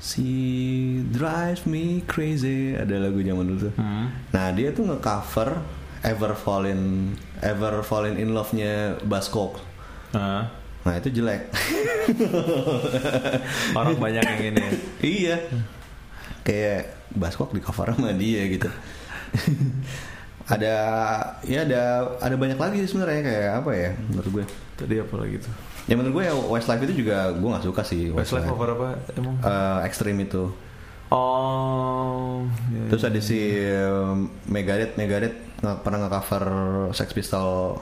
She 0.00 1.00
drives 1.08 1.64
me 1.64 2.04
crazy 2.04 2.72
ada 2.72 3.00
lagu 3.00 3.20
zaman 3.20 3.44
dulu 3.44 3.68
tuh. 3.68 3.72
Hmm. 3.76 4.12
Nah 4.32 4.52
dia 4.52 4.68
tuh 4.68 4.84
nge-cover 4.84 5.60
Ever 6.04 6.32
Fallen 6.36 7.12
Ever 7.40 7.80
Fallen 7.80 8.16
in 8.16 8.32
Love-nya 8.32 9.00
Buzzcocks. 9.00 9.60
Nah, 10.12 10.48
Nah 10.84 11.00
itu 11.00 11.08
jelek. 11.08 11.48
orang 13.78 13.96
banyak 13.96 14.20
yang 14.22 14.42
ini. 14.52 14.60
ya. 14.60 14.70
iya. 15.00 15.36
Kayak 16.44 17.08
Buzzcock 17.08 17.56
di 17.56 17.60
cover 17.64 17.96
sama 17.96 18.12
dia 18.12 18.44
gitu. 18.48 18.68
ada 20.54 20.74
ya 21.48 21.64
ada 21.64 21.82
ada 22.20 22.36
banyak 22.36 22.58
lagi 22.60 22.76
sih 22.84 22.90
sebenarnya 22.92 23.22
kayak 23.24 23.52
apa 23.64 23.70
ya 23.72 23.90
menurut 24.12 24.30
gue. 24.30 24.44
Tadi 24.74 24.94
apa 25.00 25.14
lagi 25.16 25.36
tuh? 25.40 25.52
Ya 25.84 25.94
menurut 26.00 26.14
gue 26.20 26.24
ya 26.24 26.34
Westlife 26.34 26.82
itu 26.88 26.94
juga 27.04 27.32
gue 27.32 27.48
nggak 27.48 27.64
suka 27.64 27.82
sih 27.84 28.12
Westlife 28.12 28.48
cover 28.48 28.70
apa 28.76 28.88
emang? 29.16 29.36
Eh, 29.40 29.78
ekstrim 29.88 30.16
itu. 30.20 30.52
Oh. 31.14 32.42
iya, 32.74 32.90
Terus 32.90 33.02
iya. 33.06 33.10
ada 33.12 33.20
si 33.22 33.40
um, 33.86 34.26
Megadeth, 34.50 34.98
Megadeth 34.98 35.36
nggak 35.62 35.78
pernah 35.86 35.98
nge-cover 36.04 36.44
Sex 36.90 37.08
Pistol 37.14 37.78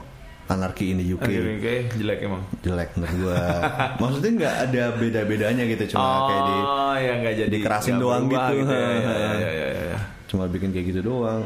Anarchy 0.51 0.91
in 0.91 0.99
the 0.99 1.07
UK. 1.07 1.23
Akhirnya 1.23 1.57
kayak 1.63 1.83
jelek 1.95 2.19
emang. 2.27 2.43
Jelek 2.61 2.89
menurut 2.99 3.15
gua. 3.23 3.41
Maksudnya 4.01 4.31
nggak 4.37 4.55
ada 4.69 4.83
beda-bedanya 4.99 5.63
gitu, 5.71 5.83
cuma 5.95 6.03
oh, 6.03 6.19
kayak 6.27 6.41
di 6.43 6.55
ya 6.93 7.13
nggak 7.23 7.33
jadi 7.39 7.49
dikerasin 7.57 7.95
doang 7.97 8.27
berubah 8.27 8.51
gitu. 8.51 8.69
ya, 8.69 8.77
ya, 8.77 9.13
ya, 9.15 9.31
ya, 9.39 9.49
ya. 9.49 9.72
Cuma 10.25 10.45
bikin 10.45 10.69
kayak 10.69 10.85
gitu 10.89 11.01
doang. 11.03 11.43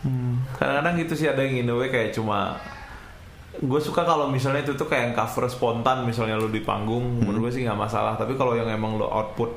Hmm, 0.00 0.36
Kadang-kadang 0.52 0.94
gitu 0.98 1.14
sih 1.14 1.26
ada 1.26 1.40
yang 1.40 1.56
in 1.58 1.70
way 1.70 1.88
kayak 1.88 2.10
cuma 2.10 2.60
gue 3.54 3.80
suka 3.80 4.02
kalau 4.02 4.26
misalnya 4.26 4.60
itu 4.60 4.74
tuh 4.74 4.84
kayak 4.84 5.02
yang 5.02 5.14
cover 5.14 5.46
spontan 5.46 6.02
misalnya 6.02 6.34
lu 6.34 6.48
di 6.48 6.60
panggung 6.60 7.00
menurut 7.20 7.48
gue 7.48 7.52
sih 7.52 7.62
nggak 7.62 7.78
masalah 7.78 8.12
tapi 8.12 8.34
kalau 8.34 8.52
yang 8.52 8.66
emang 8.66 8.94
lu 8.94 9.06
output 9.06 9.54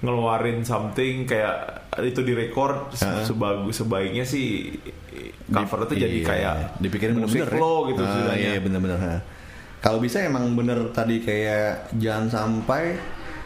ngeluarin 0.00 0.62
something 0.62 1.24
kayak 1.24 1.52
itu 2.00 2.20
direkord 2.20 2.92
se- 2.92 3.02
Heeh. 3.02 3.24
sebagus 3.24 3.74
sebaiknya 3.76 4.22
sih 4.22 4.70
cover 5.46 5.84
itu 5.84 5.94
jadi 5.98 6.16
Iya, 6.16 6.24
kayak 6.24 6.54
dipikirin 6.78 7.16
musik 7.18 7.42
flow 7.44 7.76
ya. 7.80 7.88
gitu 7.90 8.00
Ah, 8.00 8.08
setidaknya. 8.08 8.48
Iya 8.48 8.60
bener-bener. 8.60 8.98
Kalau 9.80 9.98
bisa 9.98 10.16
emang 10.20 10.54
bener 10.54 10.78
tadi 10.90 11.18
kayak 11.18 11.92
jangan 11.94 12.26
sampai 12.26 12.96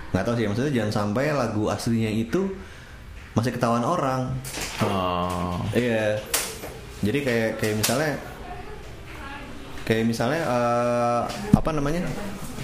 nggak 0.09 0.23
tahu 0.23 0.35
sih 0.35 0.47
maksudnya 0.47 0.73
jangan 0.75 0.93
sampai 0.95 1.33
lagu 1.33 1.67
aslinya 1.67 2.09
itu 2.09 2.45
masih 3.39 3.51
ketahuan 3.51 3.81
orang. 3.81 4.35
Oh. 4.81 5.63
Iya. 5.71 6.19
Jadi 6.99 7.19
kayak 7.23 7.51
kayak 7.57 7.75
misalnya 7.77 8.11
kayak 9.85 10.05
misalnya 10.05 10.43
eh, 10.43 11.23
apa 11.55 11.71
namanya? 11.71 12.03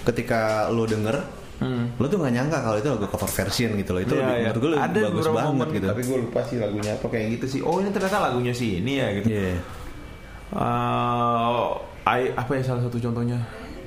Ketika 0.03 0.41
lo 0.69 0.85
denger 0.85 1.47
Hmm. 1.55 1.87
lo 1.97 2.11
tuh 2.11 2.19
nggak 2.19 2.35
nyangka 2.35 2.59
kalau 2.61 2.77
itu 2.77 2.89
lagu 2.89 3.07
cover 3.07 3.31
version 3.31 3.71
gitu 3.75 3.95
loh. 3.95 4.03
Itu 4.03 4.13
Iya, 4.13 4.21
lebih, 4.21 4.35
iya. 4.35 4.43
menurut 4.45 4.59
gue 4.59 4.71
lebih 4.75 4.85
ada 4.85 5.01
bagus 5.07 5.25
banget 5.25 5.47
momen, 5.49 5.69
gitu. 5.71 5.87
tapi 5.87 6.03
gue 6.03 6.19
lupa 6.21 6.41
sih 6.43 6.57
lagunya 6.59 6.93
apa 6.93 7.07
kayak 7.07 7.27
gitu 7.31 7.47
sih 7.49 7.61
oh 7.63 7.77
ini 7.79 7.89
ternyata 7.89 8.19
lagunya 8.21 8.51
sih 8.53 8.71
ini 8.83 8.93
ya 8.99 9.07
gitu 9.15 9.29
Iya. 9.31 9.55
Eh, 10.53 11.67
I- 12.05 12.33
apa 12.33 12.51
ya 12.53 12.63
salah 12.65 12.83
satu 12.83 12.99
contohnya? 12.99 13.39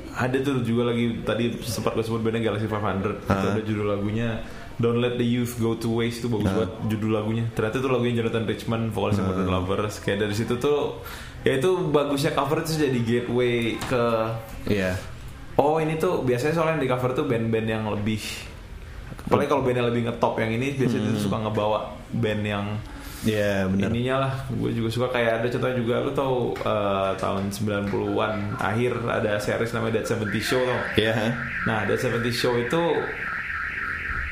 Ada 0.09 0.41
tuh 0.41 0.65
juga 0.65 0.89
lagi 0.89 1.21
tadi 1.21 1.53
sempat 1.61 1.93
gue 1.93 2.01
sebut 2.01 2.23
bandnya 2.23 2.41
Galaxy 2.41 2.65
500 2.65 3.13
itu 3.19 3.29
Ah. 3.29 3.53
ada 3.53 3.61
judul 3.61 3.85
lagunya 3.87 4.41
Don't 4.77 4.97
Let 4.97 5.17
the 5.17 5.25
Youth 5.25 5.57
Go 5.57 5.73
to 5.73 5.89
Waste 5.91 6.21
itu 6.21 6.29
bagus 6.29 6.47
Ah. 6.47 6.55
banget 6.55 6.71
judul 6.87 7.11
lagunya. 7.11 7.45
Ternyata 7.49 7.75
itu 7.75 7.87
lagunya 7.87 8.13
Jonathan 8.15 8.45
Richman 8.45 8.81
vokalisnya 8.87 9.23
Ah. 9.23 9.29
Modern 9.31 9.49
Lovers. 9.49 9.95
Kayak 9.99 10.17
dari 10.21 10.35
situ 10.35 10.53
tuh 10.55 11.01
ya 11.41 11.55
itu 11.55 11.69
bagusnya 11.87 12.31
cover 12.31 12.61
itu 12.61 12.77
jadi 12.77 12.99
gateway 12.99 13.55
ke 13.79 14.03
Iya. 14.67 14.93
Oh 15.55 15.77
ini 15.77 15.97
tuh 15.97 16.21
biasanya 16.21 16.53
soalnya 16.53 16.77
yang 16.77 16.83
di 16.83 16.89
cover 16.89 17.11
tuh 17.11 17.25
band-band 17.25 17.67
yang 17.67 17.83
lebih 17.87 18.21
Apalagi 19.19 19.49
kalau 19.49 19.59
bandnya 19.59 19.83
lebih 19.83 20.07
ngetop 20.07 20.37
yang 20.37 20.51
ini 20.51 20.71
biasanya 20.73 21.03
Hmm. 21.03 21.11
tuh 21.11 21.21
suka 21.21 21.37
ngebawa 21.37 21.79
band 22.13 22.43
yang 22.43 22.65
Iya 23.19 23.65
benar. 23.65 23.89
ininya 23.89 24.15
lah 24.19 24.33
gue 24.47 24.71
juga 24.71 24.87
suka 24.87 25.07
kayak 25.09 25.41
ada 25.41 25.47
contohnya 25.49 25.75
juga 25.75 25.95
lu 25.99 26.11
tau 26.13 26.35
eh, 26.55 27.11
tahun 27.17 27.43
90-an 27.49 28.33
akhir 28.55 28.93
ada 29.03 29.35
series 29.35 29.73
namanya 29.73 29.99
Dead 29.99 30.07
70 30.07 30.37
Show 30.39 30.61
tau 30.61 30.79
Iya. 30.95 31.33
nah 31.65 31.81
Dead 31.83 31.97
70 31.97 32.29
Show 32.31 32.55
itu 32.55 32.81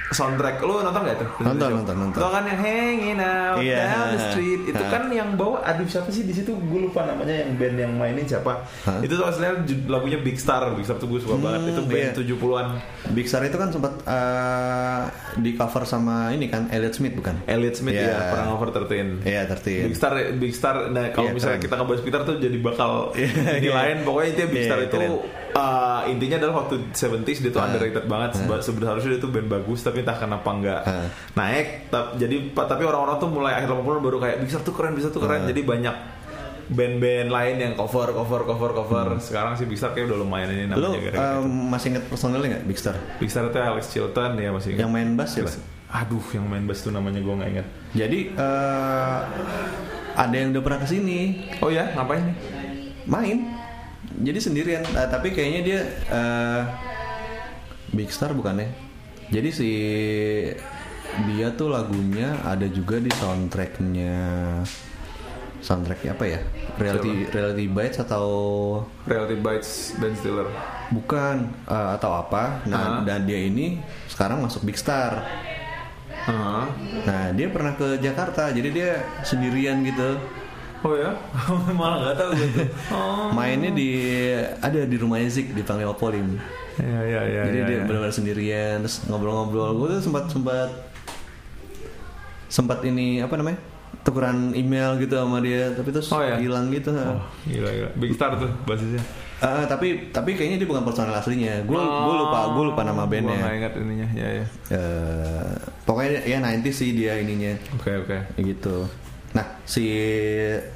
soundtrack 0.07 0.61
lu 0.61 0.79
nonton 0.79 1.01
gak 1.01 1.17
tuh 1.17 1.25
Dead 1.25 1.39
70 1.39 1.47
Nonton, 1.47 1.69
nonton, 1.73 1.95
nonton. 1.97 2.19
Tau 2.19 2.29
kan 2.29 2.43
yang 2.43 2.59
hanging 2.59 3.17
out 3.17 3.57
Iya. 3.57 3.77
down 3.83 4.07
the 4.07 4.21
street 4.27 4.61
itu 4.65 4.77
Hah. 4.77 4.91
kan 4.91 5.03
yang 5.09 5.29
bawa 5.33 5.57
aduh 5.61 5.83
siapa 5.83 6.07
sih 6.07 6.21
di 6.21 6.31
situ 6.31 6.51
gue 6.51 6.79
lupa 6.83 7.03
namanya 7.03 7.41
yang 7.41 7.55
band 7.55 7.75
yang 7.75 7.91
mainin 7.91 8.21
siapa 8.23 8.61
Hah? 8.83 9.01
itu 9.01 9.17
ju- 9.63 9.85
lagunya 9.87 10.17
Big 10.17 10.37
Star 10.37 10.61
Big 10.71 10.83
Star 10.83 10.95
tuh 10.95 11.07
gue 11.07 11.17
suka 11.17 11.35
banget 11.35 11.73
itu 11.73 11.81
band 11.83 12.05
iya. 12.05 12.13
70-an 12.13 12.67
Big 13.11 13.25
Star 13.25 13.41
itu 13.43 13.55
kan 13.55 13.69
sempat 13.69 13.93
eh, 14.03 15.03
di 15.35 15.51
cover 15.53 15.83
sama 15.83 16.29
ini 16.31 16.47
kan 16.47 16.67
Elliot 16.67 16.93
Smith 16.93 17.13
bukan? 17.13 17.35
Elliot 17.45 17.73
Smith 17.73 17.93
Iya. 17.93 18.05
ya 18.07 18.19
pernah 18.29 18.49
over 18.51 18.69
13 18.69 19.23
Iya 19.23 19.41
tertib. 19.47 19.81
Big 19.85 19.95
Star, 19.95 20.11
Big 20.33 20.53
Star. 20.53 20.75
Nah 20.87 21.09
kalau 21.09 21.29
Iya, 21.29 21.33
misalnya 21.33 21.57
keren. 21.57 21.65
kita 21.65 21.75
ngebahas 21.77 22.01
Big 22.01 22.11
Star 22.11 22.23
tuh 22.23 22.35
jadi 22.37 22.57
bakal 22.59 22.91
Iya, 23.15 23.29
nilaiin. 23.59 23.99
Pokoknya 24.03 24.27
intinya 24.29 24.49
Big 24.49 24.57
Iya, 24.57 24.67
Star 24.67 24.79
itu 24.81 24.97
keren. 24.97 25.11
Uh, 25.55 26.03
intinya 26.05 26.35
adalah 26.37 26.55
waktu 26.61 26.91
70s 26.91 27.39
dia 27.39 27.49
tuh 27.49 27.57
Ah. 27.57 27.67
underrated 27.67 28.05
banget. 28.05 28.29
Seba- 28.37 28.59
Sebenarnya 28.59 29.07
dia 29.07 29.17
tuh 29.17 29.29
band 29.29 29.47
bagus 29.49 29.79
tapi 29.79 29.99
entah 29.99 30.15
kenapa 30.15 30.45
nggak 30.47 30.81
Ah. 30.81 31.07
naik. 31.33 31.87
Ta- 31.87 32.13
jadi 32.13 32.35
tapi 32.51 32.83
orang-orang 32.83 33.17
tuh 33.17 33.29
mulai 33.29 33.55
akhir 33.55 33.71
80 33.71 33.99
baru 33.99 34.17
kayak 34.17 34.35
Big 34.39 34.49
Star 34.49 34.61
tuh 34.61 34.71
keren, 34.71 34.91
Big 34.91 35.01
Star 35.01 35.11
tuh 35.11 35.21
keren. 35.21 35.41
Ah. 35.41 35.47
Jadi 35.47 35.61
banyak 35.61 35.95
band-band 36.65 37.29
lain 37.29 37.55
yang 37.59 37.73
cover, 37.73 38.09
cover, 38.11 38.41
cover, 38.43 38.71
cover. 38.73 39.05
Hmm. 39.11 39.21
Sekarang 39.21 39.53
sih 39.53 39.63
Big 39.63 39.77
Star 39.77 39.91
kayak 39.91 40.07
udah 40.07 40.19
lumayan 40.19 40.49
ini 40.49 40.65
Lo 40.67 40.89
namanya 40.89 40.97
gara-gara 40.99 41.17
em, 41.31 41.45
itu. 41.45 41.69
masih 41.69 41.87
inget 41.89 42.03
personelnya 42.05 42.47
nggak 42.51 42.63
Big 42.65 42.77
Star? 42.77 42.95
Big 43.15 43.29
Star 43.29 43.43
itu 43.45 43.57
Alex 43.57 43.85
Chilton 43.87 44.31
ya 44.35 44.49
masih 44.49 44.69
ingat. 44.71 44.81
Yang 44.81 44.91
main 44.91 45.09
bass 45.13 45.29
siapa? 45.31 45.51
Aduh, 45.87 46.25
yang 46.33 46.43
main 46.43 46.65
bass 46.65 46.81
tuh 46.81 46.89
namanya 46.89 47.21
gue 47.21 47.31
nggak 47.31 47.49
ingat. 47.51 47.67
Jadi 47.93 48.19
eh, 48.33 49.17
ada 50.15 50.33
yang 50.33 50.49
udah 50.51 50.63
pernah 50.63 50.79
ke 50.81 50.87
sini 50.87 51.19
Oh 51.59 51.69
ya, 51.69 51.93
ngapain 51.93 52.23
nih? 52.23 52.37
main. 53.05 53.37
Jadi 54.15 54.39
sendirian. 54.39 54.83
Eh, 54.83 55.07
tapi 55.07 55.31
kayaknya 55.31 55.61
dia 55.61 55.79
eh, 56.07 56.61
Big 57.91 58.09
Star 58.09 58.31
bukannya? 58.31 58.69
Jadi 59.27 59.49
si 59.49 59.69
dia 61.25 61.47
tuh 61.49 61.71
lagunya 61.71 62.35
ada 62.43 62.67
juga 62.67 62.99
di 62.99 63.07
soundtracknya 63.09 64.15
soundtracknya 65.59 66.11
apa 66.13 66.25
ya? 66.27 66.39
Reality 66.75 67.11
Reality 67.31 67.65
Bites 67.65 67.97
atau 67.97 68.25
Reality 69.07 69.35
Bites 69.35 69.69
Ben 69.97 70.13
Stiller. 70.13 70.45
bukan 70.87 71.49
eh, 71.65 71.89
atau 71.97 72.11
apa? 72.15 72.61
Nah 72.67 72.77
Ah. 72.77 73.01
dan 73.01 73.25
dia 73.25 73.41
ini 73.41 73.81
sekarang 74.05 74.43
masuk 74.43 74.61
Big 74.61 74.77
Star. 74.77 75.25
Heeh. 76.25 76.65
Nah 77.05 77.23
dia 77.33 77.47
pernah 77.49 77.73
ke 77.73 77.97
Jakarta, 77.97 78.49
jadi 78.49 78.69
dia 78.69 78.91
sendirian 79.21 79.81
gitu. 79.81 80.17
Oh 80.85 80.93
ya? 80.93 81.09
Malah 81.81 81.97
nggak 81.99 82.15
tahu 82.15 82.29
gue 82.31 82.49
tuh. 82.53 82.67
Oh. 82.93 83.33
Mainnya 83.33 83.73
di 83.73 83.89
ada 84.61 84.85
di 84.85 84.95
rumah 84.95 85.17
Zik 85.25 85.49
di 85.51 85.65
Panglima 85.65 85.97
Polim. 85.97 86.37
Ya 86.77 86.99
ya 87.01 87.21
ya. 87.25 87.41
jadi 87.49 87.57
ya, 87.57 87.65
dia 87.65 87.75
ya. 87.81 87.83
benar-benar 87.87 88.13
sendirian, 88.13 88.75
terus 88.85 89.01
ngobrol-ngobrol. 89.09 89.73
Gue 89.75 89.87
tuh 89.97 90.01
sempat 90.03 90.29
sempat 90.29 90.69
sempat 92.45 92.79
ini 92.85 93.19
apa 93.19 93.33
namanya 93.35 93.57
tukeran 94.05 94.53
email 94.53 94.93
gitu 95.01 95.17
sama 95.17 95.41
dia, 95.41 95.73
tapi 95.73 95.89
terus 95.89 96.11
Oh, 96.13 96.21
ya? 96.21 96.37
hilang 96.37 96.69
gitu. 96.69 96.93
Oh, 96.93 97.17
gila 97.49 97.69
gila. 97.71 97.89
Big 97.97 98.11
Star 98.13 98.37
tuh 98.37 98.51
basisnya. 98.69 99.01
Eh, 99.35 99.63
tapi 99.67 100.13
tapi 100.13 100.31
kayaknya 100.31 100.63
dia 100.63 100.69
bukan 100.69 100.85
personal 100.85 101.17
aslinya. 101.17 101.65
Gue 101.65 101.81
gue 101.81 102.15
lupa 102.15 102.53
gue 102.53 102.63
lupa 102.69 102.81
nama 102.85 103.03
Gue 103.03 103.19
nggak 103.19 103.35
bandnya. 103.35 103.57
ingat 103.57 103.73
ininya. 103.75 104.07
Ya 104.13 104.29
ya. 104.31 104.45
Eh, 104.69 105.53
pokoknya 105.83 106.23
ya 106.23 106.37
90 106.39 106.69
sih 106.71 106.89
dia 106.93 107.17
ininya. 107.17 107.51
Oke 107.75 107.91
oke. 107.97 108.17
gitu. 108.37 108.85
Nah, 109.35 109.59
si 109.61 109.83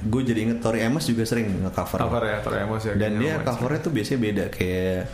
gue 0.02 0.22
jadi 0.22 0.40
inget 0.44 0.60
Tori 0.60 0.84
Amos 0.84 1.04
juga 1.04 1.24
sering 1.24 1.64
nge-cover. 1.64 1.96
Cover 1.98 2.24
ya, 2.24 2.38
Tori 2.40 2.60
Amos 2.60 2.84
ya. 2.84 2.94
Dan 2.94 3.16
dia 3.16 3.40
covernya 3.40 3.80
tuh 3.80 3.92
biasanya 3.92 4.20
beda 4.20 4.46
kayak 4.50 5.08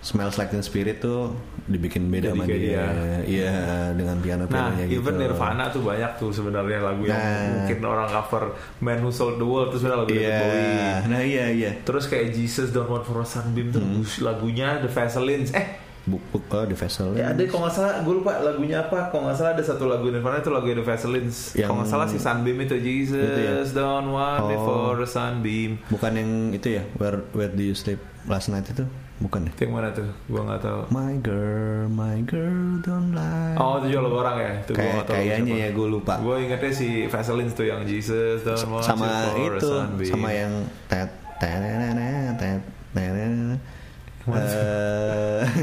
Smells 0.00 0.34
Like 0.34 0.48
Teen 0.48 0.64
Spirit 0.64 0.96
tuh 0.98 1.36
dibikin 1.62 2.08
beda 2.08 2.32
Jadi 2.32 2.34
sama 2.34 2.44
dia. 2.48 2.84
Iya, 3.22 3.52
dengan 3.92 4.16
piano 4.18 4.42
Nah, 4.42 4.50
pianonya 4.50 4.84
gitu. 4.88 4.96
even 4.98 5.14
Nirvana 5.14 5.68
tuh 5.68 5.84
banyak 5.84 6.10
tuh 6.16 6.32
sebenarnya 6.32 6.80
lagu 6.80 7.04
yang 7.04 7.14
Nah. 7.14 7.46
mungkin 7.54 7.78
orang 7.84 8.08
cover 8.08 8.44
Man 8.80 8.98
Who 8.98 9.12
Sold 9.12 9.36
the 9.36 9.44
World 9.44 9.70
itu 9.70 9.76
sebenarnya 9.78 10.00
lagu 10.00 10.10
David 10.10 10.24
Iya. 10.24 10.40
Bowie. 10.40 10.80
Nah, 11.06 11.20
iya 11.22 11.46
iya. 11.52 11.70
Terus 11.78 12.04
kayak 12.06 12.32
Jesus 12.32 12.72
Don't 12.72 12.88
Want 12.88 13.04
for 13.04 13.20
a 13.20 13.28
Sunbeam 13.28 13.68
tuh 13.68 13.78
Hmm. 13.78 14.00
lagunya 14.18 14.80
The 14.80 14.88
Vaselines. 14.88 15.52
Eh, 15.52 15.66
Book 16.02 16.24
book 16.30 16.44
oh, 16.48 16.64
The 16.64 16.72
Vessel. 16.72 17.12
Ya 17.12 17.30
ada 17.30 17.42
kalau 17.44 17.64
nggak 17.64 17.74
salah 17.74 17.92
gue 18.00 18.14
lupa 18.14 18.32
lagunya 18.40 18.80
apa. 18.80 19.08
Kalau 19.08 19.28
nggak 19.28 19.36
salah 19.36 19.52
ada 19.52 19.60
satu 19.60 19.84
lagu 19.84 20.08
Nirvana 20.08 20.38
itu 20.38 20.48
lagu 20.48 20.66
The 20.66 20.80
Vaselines. 20.80 21.52
Yang- 21.52 21.66
Kalau 21.66 21.76
nggak 21.78 21.90
salah 21.90 22.06
si 22.06 22.16
Sunbeam 22.16 22.56
itu 22.58 22.76
Jesus 22.76 23.20
Itu 23.20 23.40
ya? 23.40 23.52
don't 23.70 24.08
want 24.08 24.42
me 24.42 24.54
Oh. 24.54 24.64
for 24.64 24.96
a 24.96 25.06
sunbeam. 25.06 25.76
Bukan 25.86 26.12
yang 26.14 26.30
itu 26.50 26.68
ya, 26.72 26.82
Where 26.96 27.20
Where 27.30 27.48
Do 27.48 27.60
You 27.60 27.74
Sleep 27.74 28.00
Last 28.24 28.48
Night 28.48 28.64
itu? 28.66 28.88
Bukan 29.20 29.44
ya? 29.44 29.52
Yang 29.60 29.72
mana 29.76 29.88
tuh? 29.92 30.08
Gue 30.26 30.40
nggak 30.40 30.60
tahu. 30.64 30.80
My 30.88 31.12
girl, 31.20 31.84
my 31.86 32.24
girl 32.24 32.80
don't 32.80 33.12
lie. 33.12 33.52
Oh 33.54 33.76
itu 33.76 33.92
juga 33.92 34.08
lagu 34.08 34.16
orang 34.18 34.36
ya? 34.40 34.52
Itu 34.58 34.72
Kayak 34.72 34.88
nggak 34.90 35.04
tahu. 35.04 35.14
kayaknya 35.14 35.54
ya 35.54 35.68
gue 35.70 35.88
lupa. 35.92 36.14
Gue 36.16 36.36
ingetnya 36.40 36.72
si 36.72 36.88
Vaselines 37.04 37.52
tuh 37.52 37.68
yang 37.68 37.84
Jesus 37.84 38.40
don't 38.40 38.72
want 38.72 38.88
sama 38.88 39.08
itu 39.36 39.68
sunbeam. 39.68 40.08
sama 40.08 40.28
yang 40.32 40.52
tet 40.88 41.12
tenenene, 41.36 42.32
tet 42.40 42.64
tenenene. 42.90 43.60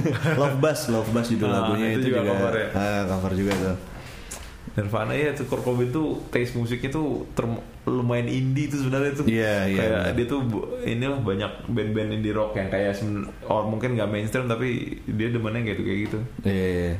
Love 0.41 0.57
Bus, 0.57 0.79
Love 0.87 1.09
Bus 1.09 1.27
judul 1.27 1.47
Ah, 1.47 1.53
lagunya 1.63 1.87
itu 1.91 1.99
itu, 1.99 2.07
juga 2.09 2.21
juga, 2.21 2.31
cover 2.33 2.53
ya? 2.53 2.67
Ah, 2.73 3.01
cover 3.05 3.31
juga 3.33 3.53
tuh. 3.55 3.77
Nirvana 4.77 5.09
ya 5.11 5.33
tuh 5.33 5.49
Kurt 5.49 5.65
Cobain 5.65 5.89
tuh 5.89 6.21
taste 6.29 6.53
musiknya 6.53 6.93
tuh 6.93 7.25
term- 7.33 7.65
lumayan 7.83 8.29
indie 8.29 8.69
tuh 8.69 8.77
sebenarnya 8.77 9.11
tuh. 9.15 9.25
Iya, 9.25 9.55
iya, 9.65 9.77
Kayak 9.79 9.89
benar. 9.89 10.13
dia 10.13 10.25
tuh 10.27 10.39
inilah 10.85 11.19
banyak 11.19 11.51
band-band 11.65 12.09
indie 12.13 12.29
rock 12.29 12.53
yang 12.53 12.69
kayak 12.69 12.93
or 13.45 13.65
mungkin 13.65 13.97
nggak 13.97 14.05
mainstream 14.05 14.45
tapi 14.45 14.67
dia 15.07 15.33
demennya 15.33 15.73
gitu 15.73 15.81
kayak 15.81 15.99
gitu. 16.05 16.17
Iya, 16.45 16.67
iya. 16.69 16.93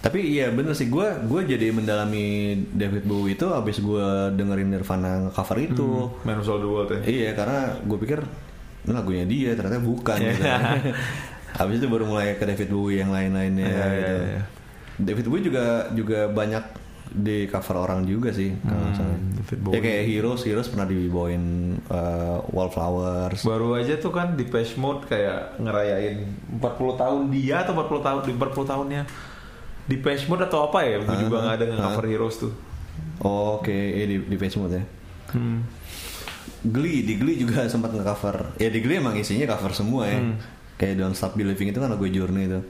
Tapi 0.00 0.18
iya 0.24 0.48
bener 0.48 0.72
sih 0.72 0.88
gue 0.88 1.04
gue 1.28 1.40
jadi 1.44 1.76
mendalami 1.76 2.56
David 2.72 3.04
Bowie 3.04 3.36
itu 3.36 3.52
abis 3.52 3.84
gue 3.84 4.06
dengerin 4.32 4.72
Nirvana 4.72 5.28
cover 5.28 5.60
itu. 5.60 6.08
Man 6.24 6.40
Who 6.40 6.44
Sold 6.46 6.64
the 6.64 6.70
World 6.72 6.88
ya. 6.88 7.00
Iya 7.04 7.30
karena 7.36 7.76
gue 7.84 7.98
pikir 8.00 8.24
ini 8.80 8.96
lagunya 8.96 9.24
dia 9.28 9.52
ternyata 9.52 9.76
bukan. 9.76 10.16
gitu. 10.24 10.40
Habis 11.56 11.82
itu 11.82 11.86
baru 11.90 12.04
mulai 12.06 12.38
ke 12.38 12.44
David 12.46 12.68
Bowie 12.70 13.02
yang 13.02 13.10
lain-lainnya. 13.10 13.66
Iya, 13.66 13.84
iya, 13.86 13.98
gitu. 13.98 14.14
iya. 14.26 14.42
David 15.00 15.26
Bowie 15.26 15.44
juga 15.44 15.64
juga 15.96 16.18
banyak 16.28 16.64
di 17.10 17.50
cover 17.50 17.76
orang 17.82 18.06
juga 18.06 18.30
sih. 18.30 18.54
kalau. 18.62 19.02
Hmm, 19.18 19.34
David 19.42 19.58
Ya 19.74 19.80
kayak 19.82 20.02
Heroes, 20.06 20.42
Heroes 20.46 20.68
pernah 20.70 20.86
dibawain 20.86 21.74
uh, 21.90 22.38
Wallflowers. 22.54 23.42
Baru 23.42 23.74
aja 23.74 23.98
tuh 23.98 24.14
kan 24.14 24.38
di 24.38 24.46
Mode 24.78 25.10
kayak 25.10 25.58
ngerayain 25.58 26.22
40 26.62 27.02
tahun 27.02 27.20
dia 27.34 27.66
atau 27.66 27.74
40 27.74 28.06
tahun 28.06 28.20
di 28.30 28.32
40 28.38 28.70
tahunnya 28.70 29.02
di 29.90 29.96
Mode 29.98 30.42
atau 30.46 30.70
apa 30.70 30.86
ya? 30.86 31.02
Gue 31.02 31.16
juga 31.18 31.36
nggak 31.42 31.56
ada 31.58 31.64
nge-cover 31.66 32.06
Heroes 32.06 32.36
tuh. 32.38 32.52
Oh, 33.20 33.58
Oke, 33.58 33.74
eh, 33.74 34.06
di 34.06 34.16
di 34.30 34.36
Facebook 34.38 34.70
ya. 34.70 34.84
Hmm. 35.34 35.66
Glee, 36.60 37.02
di 37.02 37.18
Glee 37.18 37.36
juga 37.40 37.66
sempat 37.72 37.90
nge-cover. 37.90 38.54
Ya 38.62 38.70
di 38.70 38.78
Glee 38.78 39.02
emang 39.02 39.18
isinya 39.18 39.50
cover 39.50 39.74
semua 39.74 40.06
ya. 40.06 40.22
Hmm. 40.22 40.38
Kayak 40.80 40.96
Don't 40.96 41.12
Stop 41.12 41.36
Believing 41.36 41.76
itu 41.76 41.78
kan 41.78 41.92
lagu 41.92 42.08
Journey 42.08 42.48
itu. 42.48 42.60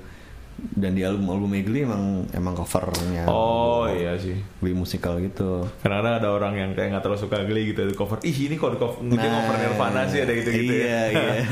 Dan 0.60 0.92
di 0.92 1.06
album-album 1.06 1.56
Glee 1.62 1.86
emang 1.86 2.26
emang 2.34 2.52
covernya. 2.58 3.30
Oh 3.30 3.86
iya 3.86 4.18
sih. 4.18 4.34
Glee 4.58 4.74
musikal 4.74 5.16
gitu. 5.22 5.64
Kadang-kadang 5.80 6.14
ada 6.18 6.28
orang 6.34 6.52
yang 6.58 6.70
kayak 6.74 6.90
nggak 6.90 7.02
terlalu 7.06 7.22
suka 7.22 7.46
Glee 7.46 7.70
gitu 7.70 7.86
di 7.86 7.94
cover. 7.94 8.18
Ih 8.26 8.34
ini 8.50 8.58
kok 8.58 8.74
cover, 8.76 8.98
dia 9.06 9.30
cover 9.30 9.56
Nirvana 9.56 10.04
sih 10.10 10.20
ada 10.20 10.34
gitu-gitu 10.34 10.74
iya, 10.74 11.00
ya. 11.08 11.22
Iya, 11.38 11.46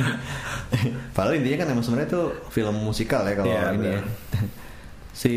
Padahal 1.16 1.40
intinya 1.40 1.64
kan 1.64 1.68
emang 1.72 1.84
sebenarnya 1.86 2.08
itu 2.10 2.22
film 2.52 2.76
musikal 2.84 3.22
ya 3.24 3.34
kalau 3.38 3.48
Iya, 3.48 3.62
ini 3.78 3.88
ya. 3.88 4.00
si 5.24 5.32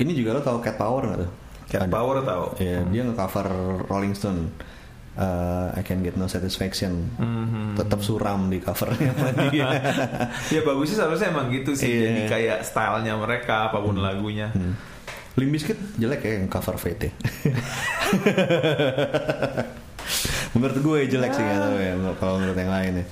ini 0.00 0.12
juga 0.16 0.34
lo 0.34 0.40
tau 0.42 0.58
Cat 0.58 0.74
Power 0.74 1.02
nggak 1.06 1.20
tuh? 1.22 1.30
Cat 1.72 1.88
Ada. 1.88 1.92
Power 1.92 2.16
tau. 2.26 2.44
Iya, 2.60 2.84
dia 2.92 3.02
nge-cover 3.08 3.48
Rolling 3.88 4.12
Stone. 4.12 4.52
Uh, 5.12 5.68
I 5.76 5.84
Can 5.84 6.00
Get 6.00 6.16
No 6.16 6.24
Satisfaction. 6.24 7.12
Mhm. 7.20 7.76
Tetap 7.76 8.00
suram 8.00 8.48
di 8.48 8.64
covernya 8.64 9.12
ya 10.56 10.60
bagusnya 10.64 11.04
seharusnya 11.04 11.28
emang 11.28 11.52
gitu 11.52 11.76
sih. 11.76 11.92
Hmm. 11.92 12.04
Jadi 12.08 12.22
kayak 12.32 12.58
stylenya 12.64 13.14
mereka 13.20 13.68
apa 13.68 13.76
pun 13.84 14.00
lagunya. 14.00 14.48
Limp 15.36 15.52
Bizkit 15.52 15.76
jelek 16.00 16.24
ya 16.24 16.32
yang 16.40 16.48
cover 16.48 16.80
VT. 16.80 17.12
menurut 20.52 20.76
gue 20.84 20.98
jelek 21.08 21.32
sih 21.32 21.40
nggak 21.40 21.60
tahu 21.64 21.76
ya 21.80 21.92
kalau 22.20 22.34
menurut 22.40 22.58
yang 22.60 22.72
lain 22.72 22.92
ya. 23.00 23.06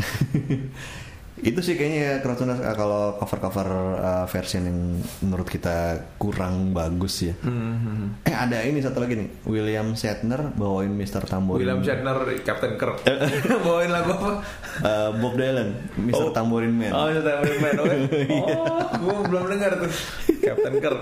itu 1.40 1.60
sih 1.64 1.74
kayaknya 1.74 2.20
Crowdtuners 2.20 2.60
uh, 2.60 2.76
kalau 2.76 3.16
cover-cover 3.16 3.68
uh, 3.96 4.26
version 4.28 4.62
yang 4.68 4.78
menurut 5.24 5.48
kita 5.48 5.96
kurang 6.20 6.76
bagus 6.76 7.24
ya. 7.26 7.34
Hmm, 7.40 8.20
Eh 8.24 8.34
ada 8.34 8.60
ini 8.62 8.80
satu 8.80 9.00
lagi 9.00 9.16
nih, 9.16 9.28
William 9.48 9.96
Shatner 9.96 10.52
bawain 10.52 10.92
Mr. 10.92 11.24
Tamborin. 11.24 11.64
William 11.64 11.80
Shatner 11.80 12.16
Captain 12.44 12.76
Kirk 12.76 13.00
bawain 13.66 13.90
lagu 13.90 14.12
apa 14.16 14.32
Uh, 14.80 15.12
Bob 15.20 15.36
Dylan, 15.36 15.76
Mr. 15.98 16.30
Oh. 16.30 16.32
Tamborin 16.32 16.72
Man. 16.72 16.88
oh 16.94 17.12
itu 17.12 17.20
Tamborin 17.20 17.58
Man 17.60 17.74
oke 17.84 17.96
oh 18.48 18.80
gue 18.96 19.16
belum 19.28 19.44
dengar 19.52 19.76
tuh 19.76 19.92
Captain 20.40 20.74
Kirk 20.80 21.00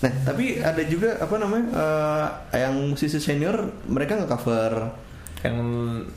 Nah, 0.00 0.12
tapi 0.24 0.56
ada 0.56 0.80
juga 0.88 1.20
apa 1.20 1.36
namanya 1.36 1.66
uh, 1.76 2.26
yang 2.56 2.72
musisi 2.88 3.20
senior 3.20 3.68
mereka 3.84 4.16
nggak 4.16 4.32
cover 4.32 4.72
yang 5.44 5.56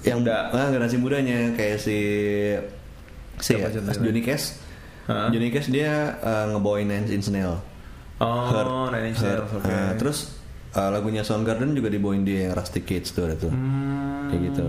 yang 0.07 0.17
udah 0.23 0.55
ah, 0.55 0.67
generasi 0.71 0.95
mudanya 0.99 1.51
kayak 1.51 1.79
si 1.83 1.97
Siapa 3.43 3.67
ya, 3.67 3.75
contohnya? 3.75 3.99
Johnny 3.99 4.21
Cash. 4.23 4.45
Hah? 5.03 5.27
Johnny 5.27 5.51
Cash 5.51 5.67
dia 5.67 5.91
uh, 6.17 6.45
ngebawain 6.49 6.87
Nine 6.87 7.11
Inch 7.11 7.27
Nails. 7.27 7.59
oh 8.17 8.87
Nine 8.87 9.11
Inch. 9.11 9.19
Nails 9.19 9.51
oke 9.51 9.67
Nah, 9.67 9.99
terus 9.99 10.39
uh, 10.71 10.87
lagunya 10.89 11.21
Soundgarden 11.21 11.75
juga 11.75 11.91
dibawain 11.91 12.23
di 12.23 12.39
yang 12.39 12.55
Rusty 12.55 12.79
Cage 12.81 13.11
tuh 13.11 13.27
ada 13.27 13.35
tuh. 13.35 13.51
Hmm, 13.51 14.31
Kayak 14.31 14.41
gitu. 14.47 14.63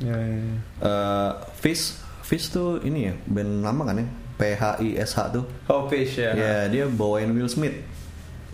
ya, 0.00 0.16
ya, 0.16 0.36
ya. 0.40 0.56
Uh, 0.80 1.30
Fish 1.54 2.00
Fish 2.24 2.48
tuh 2.48 2.80
ini 2.80 3.08
ya 3.08 3.14
band 3.24 3.60
lama 3.60 3.84
kan 3.84 4.00
ya 4.00 4.06
P 4.36 4.42
H 4.52 4.62
I 4.80 4.96
S 4.96 5.12
H 5.12 5.28
tuh. 5.32 5.44
oh 5.68 5.84
Fish 5.86 6.16
ya 6.16 6.32
Ya 6.32 6.54
dia 6.66 6.88
bawain 6.88 7.28
Will 7.32 7.48
Smith 7.48 7.76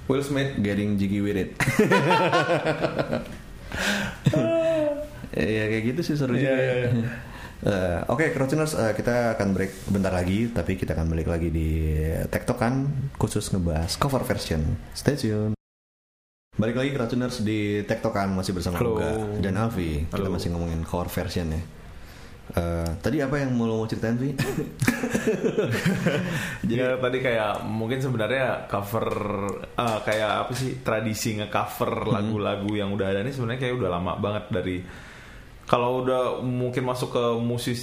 Will 0.05 0.21
Smith 0.21 0.59
Getting 0.59 0.99
Jiggy 0.99 1.23
With 1.23 1.39
It. 1.39 1.51
ya 5.35 5.65
kayak 5.67 5.85
gitu 5.91 6.01
sih 6.03 6.15
seru 6.15 6.35
Iya, 6.35 6.43
juga. 6.43 6.55
iya, 6.55 6.75
iya. 6.91 6.91
Eh, 7.63 8.01
Oke, 8.11 8.35
Crowdtuners, 8.35 8.75
eh, 8.75 8.93
kita 8.99 9.39
akan 9.39 9.49
break 9.55 9.87
bentar 9.89 10.11
lagi, 10.11 10.51
tapi 10.51 10.75
kita 10.75 10.99
akan 10.99 11.07
balik 11.07 11.31
lagi 11.31 11.49
di 11.55 12.03
Tektokan 12.27 12.91
khusus 13.15 13.55
ngebahas 13.55 13.95
cover 13.95 14.27
version. 14.27 14.61
Stay 14.93 15.15
tune. 15.15 15.55
Balik 16.59 16.77
lagi 16.79 16.91
Crowdtuners 16.91 17.47
di 17.47 17.87
Tektokan 17.87 18.35
masih 18.35 18.53
bersama 18.59 18.83
Halo. 18.83 18.99
Uga 18.99 19.11
dan 19.39 19.55
Alfi. 19.55 20.11
Kita 20.11 20.29
masih 20.29 20.51
ngomongin 20.51 20.83
cover 20.83 21.07
version 21.07 21.55
ya. 21.55 21.63
Eh, 22.45 22.89
tadi 23.01 23.25
apa 23.25 23.41
yang 23.41 23.57
mau 23.57 23.65
lo 23.65 23.81
mau 23.81 23.89
ceritain 23.89 24.21
Vi? 24.21 24.37
Jadi 26.69 26.77
tadi 27.01 27.19
kayak 27.25 27.65
mungkin 27.65 28.05
sebenarnya 28.05 28.69
cover 28.69 29.09
eh, 29.65 29.99
kayak 30.05 30.33
apa 30.45 30.53
sih 30.53 30.85
tradisi 30.85 31.41
nge-cover 31.41 32.05
lagu-lagu 32.05 32.69
yang 32.77 32.93
udah 32.93 33.17
ada 33.17 33.25
ini 33.25 33.33
sebenarnya 33.33 33.65
kayak 33.65 33.75
udah 33.81 33.91
lama 33.97 34.13
banget 34.21 34.45
dari 34.53 34.77
kalau 35.65 36.01
udah 36.01 36.23
mungkin 36.41 36.83
masuk 36.83 37.09
ke 37.11 37.25
musik 37.39 37.77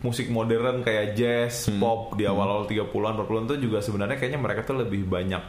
musik 0.00 0.26
modern 0.28 0.80
kayak 0.80 1.12
jazz, 1.12 1.68
pop 1.74 2.14
di 2.14 2.24
awal-awal 2.24 2.64
30-an 2.64 2.88
40-an 3.14 3.44
tuh 3.46 3.58
juga 3.58 3.78
sebenarnya 3.78 4.16
kayaknya 4.16 4.40
mereka 4.40 4.64
tuh 4.64 4.78
lebih 4.78 5.04
banyak 5.04 5.44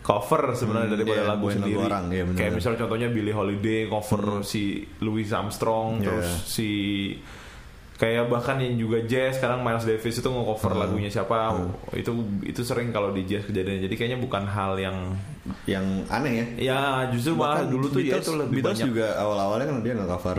cover 0.00 0.54
sebenarnya 0.54 0.88
Hmm, 0.88 0.96
daripada 0.96 1.20
iya, 1.20 1.28
lagu 1.28 1.46
sendiri. 1.50 1.76
orang, 1.78 2.04
iya 2.08 2.24
bener. 2.24 2.38
kayak 2.38 2.52
misalnya 2.54 2.78
contohnya 2.80 3.08
Billie 3.08 3.30
Holiday 3.30 3.80
cover 3.86 4.40
si 4.42 4.62
Louis 4.98 5.28
Armstrong 5.28 6.00
Iya. 6.00 6.04
terus 6.06 6.28
si 6.48 6.68
kayak 7.94 8.30
bahkan 8.30 8.56
yang 8.56 8.78
juga 8.78 9.02
jazz 9.02 9.36
sekarang 9.36 9.60
Miles 9.60 9.82
Davis 9.82 10.14
itu 10.14 10.24
nge-cover 10.24 10.72
Hmm. 10.72 10.80
lagunya 10.80 11.10
siapa 11.10 11.50
itu 11.92 12.12
itu 12.42 12.60
sering 12.62 12.88
kalau 12.88 13.10
di 13.10 13.26
jazz 13.26 13.44
kejadian 13.44 13.84
jadi 13.84 13.94
kayaknya 13.94 14.18
bukan 14.18 14.46
hal 14.46 14.78
yang 14.78 14.96
yang 15.66 15.84
aneh 16.08 16.32
ya. 16.32 16.46
ya 16.56 16.80
justru 17.10 17.34
malah 17.34 17.60
Bahkan 17.60 17.68
dulu 17.68 17.86
tuh 17.90 18.00
ya 18.00 18.16
Beatles, 18.16 18.24
itu 18.24 18.32
lebih 18.34 18.54
Beatles 18.54 18.70
banyak 18.70 18.80
Hmm. 18.80 18.90
juga 18.94 19.06
awal-awalnya 19.18 19.66
kan 19.66 19.76
dia 19.82 19.92
nggak 19.92 20.10
cover 20.10 20.36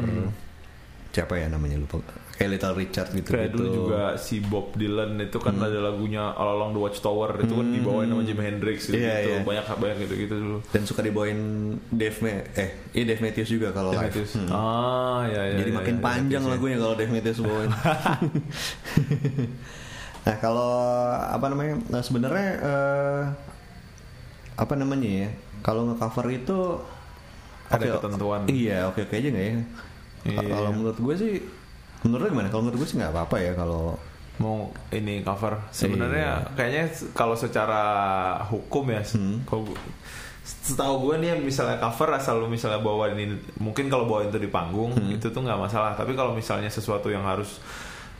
siapa 1.09 1.33
ya 1.35 1.47
namanya 1.47 1.75
lupa 1.75 1.97
kayak 2.31 2.49
Little 2.51 2.75
Richard 2.75 3.09
gitu 3.11 3.29
kayak 3.29 3.49
dulu 3.49 3.67
juga 3.83 4.01
si 4.15 4.39
Bob 4.39 4.71
Dylan 4.71 5.17
itu 5.17 5.35
kan 5.35 5.57
ada 5.57 5.81
lagunya 5.81 6.31
All 6.31 6.53
Along 6.53 6.71
the 6.71 6.79
Watchtower 6.79 7.35
itu 7.35 7.51
kan 7.51 7.67
dibawain 7.67 8.07
sama 8.07 8.21
Jimi 8.21 8.39
Hendrix 8.41 8.87
gitu, 8.87 8.95
Iya, 8.95 9.15
iya. 9.19 9.37
banyak 9.41 9.65
banyak 9.67 9.97
gitu 9.99 10.13
gitu 10.17 10.35
dulu 10.37 10.57
dan 10.65 10.81
suka 10.83 11.01
dibawain 11.01 11.39
Dave 11.89 12.15
Ma- 12.19 12.45
eh 12.53 12.69
iya 12.93 13.03
Dave 13.05 13.19
Matthews 13.19 13.49
juga 13.49 13.69
kalau 13.69 13.89
live 13.91 14.05
Matthews. 14.05 14.31
Hmm. 14.37 14.49
ah 14.49 15.25
ya 15.25 15.41
ya 15.43 15.55
jadi 15.57 15.71
ya, 15.71 15.75
makin 15.75 15.95
ya, 15.95 16.01
panjang 16.01 16.43
ya. 16.43 16.49
lagunya 16.49 16.77
kalau 16.77 16.93
Dave 16.93 17.11
Matthews 17.11 17.39
bawain 17.41 17.71
nah 20.19 20.35
kalau 20.37 20.71
apa 21.25 21.45
namanya 21.47 21.73
nah 21.89 22.01
sebenarnya 22.01 22.49
eh, 22.61 23.21
apa 24.55 24.73
namanya 24.75 25.09
ya 25.25 25.29
kalau 25.59 25.87
ngecover 25.87 26.25
itu 26.29 26.59
Ada 27.67 27.85
oke- 27.89 27.93
ketentuan. 27.99 28.41
iya 28.47 28.85
oke 28.85 29.01
oke 29.01 29.11
aja 29.11 29.27
nggak 29.27 29.45
ya 29.45 29.55
Iya. 30.21 30.43
kalau 30.45 30.71
menurut 30.71 30.97
gue 30.97 31.15
sih 31.15 31.33
menurut 32.01 32.21
lo 32.21 32.29
gimana 32.29 32.47
kalau 32.47 32.63
menurut 32.63 32.79
gue 32.79 32.87
sih 32.87 32.97
nggak 32.97 33.11
apa-apa 33.11 33.35
ya 33.39 33.51
kalau 33.53 33.95
mau 34.37 34.57
ini 34.89 35.19
cover 35.19 35.59
sebenarnya 35.69 36.31
Iya. 36.41 36.55
kayaknya 36.55 36.83
kalau 37.13 37.35
secara 37.35 37.83
hukum 38.45 38.87
ya 38.87 39.03
Hmm. 39.05 39.43
kalau 39.43 39.67
setahu 40.41 40.95
gue 41.05 41.15
nih 41.19 41.37
misalnya 41.37 41.77
cover 41.77 42.09
asal 42.11 42.39
lu 42.39 42.47
misalnya 42.47 42.79
bawa 42.79 43.11
ini 43.11 43.29
mungkin 43.57 43.85
kalau 43.85 44.03
bawa 44.03 44.25
itu 44.25 44.35
di 44.35 44.47
panggung 44.47 44.91
Hmm. 44.91 45.11
itu 45.11 45.27
tuh 45.27 45.39
nggak 45.39 45.59
masalah 45.59 45.93
tapi 45.93 46.13
kalau 46.13 46.31
misalnya 46.31 46.67
sesuatu 46.67 47.07
yang 47.07 47.21
harus 47.21 47.59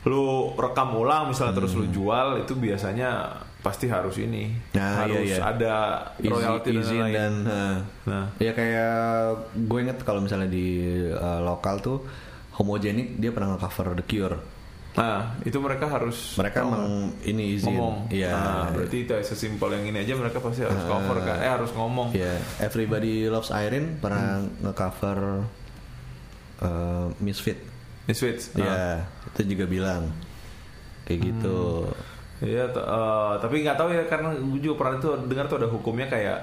lu 0.03 0.53
rekam 0.55 0.93
ulang 0.93 1.27
misalnya 1.27 1.51
terus 1.53 1.73
lu 1.73 1.83
jual 1.85 2.39
itu 2.39 2.53
biasanya 2.53 3.35
pasti 3.59 3.91
harus 3.91 4.15
ini. 4.17 4.55
Hmm. 4.71 4.79
Nah, 4.79 4.93
harus 5.03 5.27
iya, 5.27 5.35
iya. 5.35 5.43
ada 5.43 5.73
royalti 6.15 6.69
dan 6.71 6.79
izin 6.79 6.95
lain-lain. 6.95 7.13
dan 7.15 7.33
eh, 7.43 7.77
nah 8.07 8.25
ya 8.39 8.51
kayak 8.55 8.95
gue 9.67 9.79
inget 9.83 9.97
kalau 10.07 10.23
misalnya 10.23 10.47
di 10.47 10.67
eh, 11.11 11.39
lokal 11.43 11.83
tuh 11.83 11.97
homogenik 12.55 13.19
dia 13.19 13.31
pernah 13.35 13.55
nge-cover 13.55 13.99
The 13.99 14.05
Cure. 14.07 14.37
Nah 14.89 15.35
itu 15.43 15.55
mereka 15.59 15.85
harus 15.87 16.35
mereka 16.35 16.63
emang 16.63 17.15
ini 17.23 17.55
izin. 17.55 17.71
Ngomong. 17.71 17.95
Iya. 18.11 18.31
Nah, 18.31 18.67
berarti 18.71 18.97
itu 19.03 19.13
sesimpel 19.23 19.75
yang 19.75 19.85
ini 19.91 19.97
aja 20.03 20.13
mereka 20.15 20.39
pasti 20.39 20.63
harus 20.63 20.83
cover 20.83 21.17
kan? 21.23 21.37
Eh 21.39 21.51
harus 21.51 21.71
ngomong. 21.75 22.15
Iya, 22.15 22.35
Everybody 22.59 23.27
Loves 23.27 23.51
Irene 23.51 23.99
pernah 23.99 24.39
Hmm. 24.43 24.59
nge-cover 24.65 25.19
eh, 26.59 27.07
Misfit. 27.23 27.59
Misfits. 28.07 28.55
Iya, 28.57 29.05
itu 29.35 29.55
juga 29.55 29.65
bilang. 29.69 30.03
Kayak 31.05 31.19
gitu. 31.31 31.59
Iya, 32.39 32.71
eh, 32.71 33.34
tapi 33.38 33.62
nggak 33.62 33.75
tahu 33.75 33.89
ya 33.91 34.04
karena 34.06 34.32
gue 34.32 34.62
juga 34.62 34.75
pernah 34.80 34.95
tuh 34.97 35.28
dengar 35.28 35.45
tuh 35.45 35.60
ada 35.60 35.67
hukumnya 35.67 36.08
kayak 36.08 36.38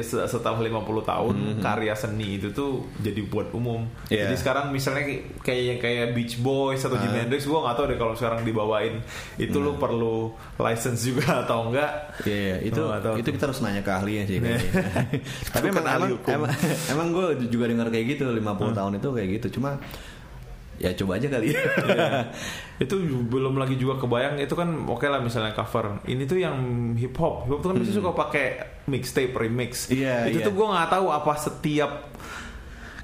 setelah 0.00 0.56
50 0.56 0.72
tahun 1.04 1.34
karya 1.60 1.92
seni 1.92 2.40
itu 2.40 2.48
tuh 2.50 2.80
jadi 2.96 3.20
buat 3.22 3.52
umum. 3.52 3.84
Iya. 4.08 4.24
Jadi 4.24 4.34
sekarang 4.38 4.72
misalnya 4.72 5.04
kayak- 5.04 5.24
kayak 5.42 5.62
yang 5.62 5.78
kayak 5.78 6.06
Beach 6.12 6.40
Boys 6.40 6.80
atau 6.80 6.96
Jimi 6.96 7.12
Ah. 7.12 7.20
Hendrix 7.22 7.44
gue 7.44 7.52
nggak 7.54 7.76
tahu 7.76 7.84
deh 7.86 7.98
kalau 7.98 8.14
sekarang 8.14 8.40
dibawain 8.42 9.04
itu 9.36 9.52
lu 9.54 9.76
perlu 9.76 10.32
license 10.56 11.04
juga 11.04 11.26
atau 11.44 11.68
enggak. 11.68 12.16
Iya, 12.24 12.32
iya, 12.32 12.56
itu 12.64 12.80
Oh, 12.82 12.96
itu 13.12 13.28
kita 13.28 13.44
harus 13.44 13.60
nanya 13.60 13.80
ke 13.80 13.92
ahlinya 13.92 14.24
sih. 14.24 14.40
kayaknya. 14.40 14.70
Tapi 15.52 15.66
emang 15.68 15.84
emang, 15.84 16.10
emang, 16.26 16.50
emang 16.88 17.06
gue 17.10 17.26
juga 17.46 17.64
dengar 17.66 17.86
kayak 17.86 18.16
gitu 18.16 18.24
50 18.24 18.72
Hmm. 18.72 18.72
tahun 18.72 18.92
itu 18.96 19.08
kayak 19.12 19.28
gitu. 19.36 19.60
Cuma 19.60 19.76
ya 20.82 20.90
coba 20.92 21.14
aja 21.14 21.30
kali. 21.30 21.54
Iya. 21.54 21.62
itu 22.84 22.94
belum 23.30 23.54
lagi 23.54 23.78
juga 23.78 23.94
kebayang 23.96 24.36
itu 24.36 24.50
kan 24.52 24.66
oke 24.84 25.06
lah 25.06 25.22
misalnya 25.22 25.54
cover 25.54 26.02
ini 26.04 26.26
tuh 26.26 26.42
yang 26.42 26.58
hip 26.98 27.14
hop 27.14 27.46
hip 27.46 27.54
hop 27.54 27.60
tuh 27.62 27.68
kan 27.70 27.76
biasanya 27.78 27.98
suka 28.02 28.10
pakai 28.12 28.46
mixtape 28.90 29.30
remix 29.32 29.86
Hmm. 29.86 29.94
Iya, 29.94 30.16
itu 30.26 30.38
iya. 30.42 30.46
tuh 30.46 30.52
gue 30.52 30.66
nggak 30.66 30.90
tahu 30.90 31.06
apa 31.08 31.32
setiap 31.38 31.90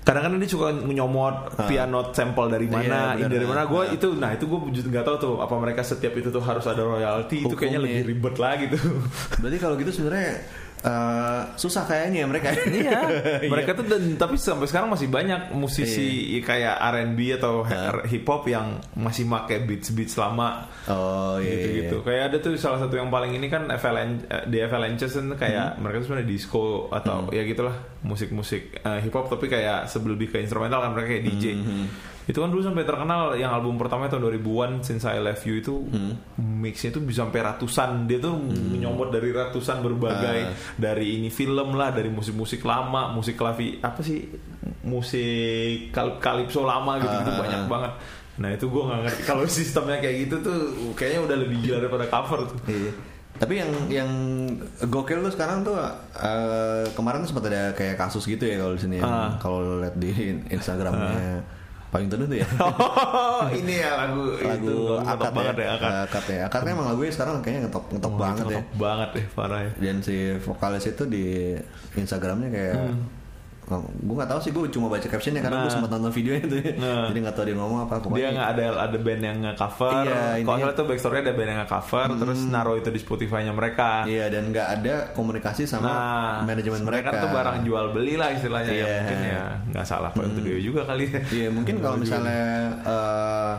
kadang-kadang 0.02 0.40
dia 0.40 0.48
suka 0.48 0.72
nyomot 0.72 1.34
piano 1.68 2.10
sample 2.10 2.48
dari 2.48 2.64
mana 2.64 3.12
Iya, 3.12 3.22
ini 3.22 3.30
dari 3.30 3.46
mana 3.46 3.62
gue 3.62 3.82
Ah. 3.84 3.92
itu 3.92 4.08
nah 4.16 4.30
itu 4.32 4.44
gue 4.44 4.58
nggak 4.88 5.04
tahu 5.04 5.16
tuh 5.20 5.34
apa 5.38 5.54
mereka 5.54 5.84
setiap 5.84 6.16
itu 6.16 6.28
tuh 6.28 6.40
harus 6.40 6.64
ada 6.64 6.80
royalti 6.80 7.44
itu 7.44 7.52
kayaknya 7.52 7.78
lebih 7.78 8.02
ribet 8.08 8.36
lagi 8.40 8.64
tuh 8.72 8.80
Berarti 9.36 9.58
kalau 9.60 9.76
gitu 9.76 9.90
sebenarnya 9.92 10.40
eh, 10.80 11.40
susah 11.54 11.82
kayaknya 11.84 12.22
ya 12.22 12.26
mereka. 12.26 12.48
Iya, 12.68 12.98
mereka 13.46 13.72
tuh 13.72 13.88
dan 13.88 14.14
tapi 14.14 14.36
sampai 14.36 14.66
sekarang 14.66 14.92
masih 14.92 15.08
banyak 15.08 15.50
musisi 15.50 16.36
Iya. 16.36 16.44
kayak 16.44 16.74
R&B 16.94 17.18
atau 17.34 17.64
hip 18.04 18.22
hop 18.22 18.44
yang 18.44 18.76
masih 18.94 19.24
make 19.24 19.56
beats 19.64 19.90
beats 19.90 20.14
lama 20.14 20.68
Oh 20.86 21.40
iya. 21.40 21.50
gitu 21.50 21.66
iya. 21.66 21.78
gitu 21.82 21.96
kayak 22.02 22.22
ada 22.30 22.36
tuh 22.38 22.54
salah 22.54 22.78
satu 22.78 22.94
yang 22.94 23.08
paling 23.08 23.32
ini 23.32 23.48
kan 23.48 23.66
eh, 23.68 23.80
di 24.46 24.60
Avalanches 24.60 25.10
kan 25.10 25.32
kayak 25.34 25.66
Hmm. 25.68 25.82
mereka 25.82 25.96
tuh 26.00 26.06
sebenarnya 26.06 26.28
disco 26.28 26.62
atau 26.88 27.28
ya 27.30 27.42
gitulah 27.42 27.74
musik-musik 28.02 28.78
eh, 28.78 28.98
hip 29.02 29.12
hop 29.12 29.26
tapi 29.28 29.48
kayak 29.48 29.88
sebelum 29.88 30.14
lebih 30.14 30.30
ke 30.30 30.38
instrumental 30.40 30.82
kan 30.82 30.90
mereka 30.92 31.08
kayak 31.14 31.24
DJ 31.24 31.44
Hmm, 31.54 31.86
itu 32.28 32.36
kan 32.36 32.46
dulu 32.46 32.60
sampai 32.60 32.84
terkenal 32.84 33.32
yang 33.34 33.48
album 33.50 33.74
pertama 33.74 34.04
tahun 34.04 34.20
2000-an 34.36 34.70
Since 34.80 35.02
I 35.02 35.16
Love 35.18 35.40
You 35.42 35.54
itu 35.56 35.74
Hmm. 35.88 36.12
mixnya 36.36 36.92
tuh 36.92 37.00
bisa 37.00 37.24
sampai 37.24 37.40
ratusan 37.40 38.04
dia 38.04 38.18
tuh 38.18 38.36
nyomot 38.74 39.08
dari 39.08 39.32
ratusan 39.32 39.80
berbagai 39.80 40.38
Ah. 40.44 40.52
dari 40.76 41.16
ini 41.16 41.28
film 41.28 41.72
lah 41.72 41.88
dari 41.88 42.08
musik-musik 42.08 42.60
lama 42.62 43.08
musik 43.10 43.34
klavi 43.34 43.80
apa 43.80 44.00
sih 44.00 44.28
musik 44.84 45.88
kal 45.88 46.18
kalipso 46.18 46.62
lama 46.62 46.96
gitu 46.98 47.14
gitu 47.14 47.30
Ah. 47.30 47.38
banyak 47.38 47.62
banget 47.66 47.92
nah 48.36 48.48
itu 48.50 48.64
gue 48.66 48.82
nggak 48.82 49.00
ngerti 49.02 49.22
kalau 49.24 49.42
sistemnya 49.50 49.98
kayak 49.98 50.16
gitu 50.24 50.36
tuh 50.40 50.58
kayaknya 50.92 51.20
udah 51.24 51.36
lebih 51.38 51.56
gila 51.60 51.76
daripada 51.80 52.06
cover 52.06 52.44
tuh 52.46 52.60
Iya. 52.66 52.92
Tapi 53.38 53.54
yang 53.54 53.70
yang 53.88 54.10
gokil 54.84 55.22
tuh 55.22 55.30
sekarang 55.30 55.62
tuh 55.62 55.78
eh, 56.12 56.84
kemarin 56.92 57.22
tuh 57.22 57.30
sempat 57.30 57.46
ada 57.46 57.70
kayak 57.70 57.94
kasus 57.96 58.26
gitu 58.26 58.42
ya 58.42 58.58
kalau 58.58 58.74
di 58.74 58.82
sini 58.82 58.98
Ah. 58.98 59.38
kalau 59.38 59.78
lihat 59.78 59.94
di 59.94 60.10
Instagramnya 60.50 61.06
Paling 61.08 61.57
teduh 61.88 62.26
tuh 62.26 62.38
ya. 62.38 62.48
Oh, 63.38 63.46
ini 63.54 63.78
ya 63.78 63.94
lagu, 63.94 64.34
lagu 64.42 64.66
itu 64.66 64.76
akad 64.98 65.14
ngetop 65.14 65.32
banget 65.32 65.54
ya. 65.56 65.62
ya, 65.62 65.70
akad. 65.78 65.92
Akad 66.04 66.24
ya. 66.26 66.40
Akadnya 66.50 66.70
emang 66.74 66.88
lagunya 66.90 67.12
sekarang 67.14 67.34
kayaknya 67.38 67.60
ngetop 67.70 67.84
ngetop 67.88 68.12
Oh, 68.12 68.18
banget 68.18 68.44
itu 68.44 68.50
ya. 68.50 68.60
ngetop 68.60 68.76
banget 68.76 69.08
deh 69.14 69.26
parah 69.32 69.60
ya. 69.62 69.70
Dan 69.78 69.96
si 70.02 70.16
vokalis 70.42 70.84
itu 70.84 71.04
di 71.06 71.24
Instagramnya 71.94 72.48
kayak 72.50 72.76
gue 73.70 74.14
nggak 74.14 74.26
tahu 74.26 74.40
sih 74.40 74.48
gue 74.48 74.64
cuma 74.70 74.88
baca 74.88 75.04
captionnya 75.04 75.38
karena 75.38 75.54
gue 75.54 75.60
Hmm. 75.60 75.68
Nah. 75.68 75.76
sempat 75.76 75.90
nonton 75.92 76.08
videonya 76.10 76.44
tuh 76.44 76.58
ya. 76.58 76.72
Nah. 76.74 77.04
jadi 77.06 77.18
nggak 77.20 77.34
tahu 77.34 77.44
dia 77.44 77.56
ngomong 77.56 77.78
apa 77.80 77.92
Dia 77.92 78.02
pokoknya 78.02 78.28
nggak 78.32 78.48
ada 78.50 78.64
ada 78.80 78.98
band 78.98 79.22
yang 79.22 79.36
nge-cover. 79.42 79.92
Iya, 80.00 80.20
Kalau 80.40 80.58
salah 80.58 80.74
tuh 80.74 80.84
backstory 80.86 81.16
ada 81.18 81.32
band 81.32 81.48
yang 81.48 81.60
nge-cover 81.60 82.06
terus 82.16 82.40
naruh 82.46 82.76
itu 82.76 82.88
di 82.88 82.98
Spotify-nya 82.98 83.52
mereka. 83.52 83.90
iya 84.04 84.24
dan 84.26 84.48
nggak 84.48 84.68
ada 84.74 84.94
komunikasi 85.12 85.62
sama 85.64 85.84
Nah, 85.84 86.32
manajemen 86.44 86.80
mereka 86.80 87.10
kan 87.10 87.20
tuh 87.20 87.30
barang 87.30 87.58
jual 87.62 87.84
beli 87.90 88.14
lah 88.14 88.28
istilahnya 88.30 88.70
ya. 88.70 88.78
Iya. 88.78 88.96
Mungkin 88.98 89.18
ya 89.22 89.42
nggak 89.68 89.84
salah 89.84 90.10
Pak 90.10 90.24
itu 90.26 90.40
dia 90.40 90.58
juga 90.62 90.80
kali 90.84 91.04
ya. 91.06 91.20
Iya 91.28 91.48
mungkin 91.50 91.74
kalau 91.78 91.96
misalnya 91.96 92.40
eh, 92.82 93.52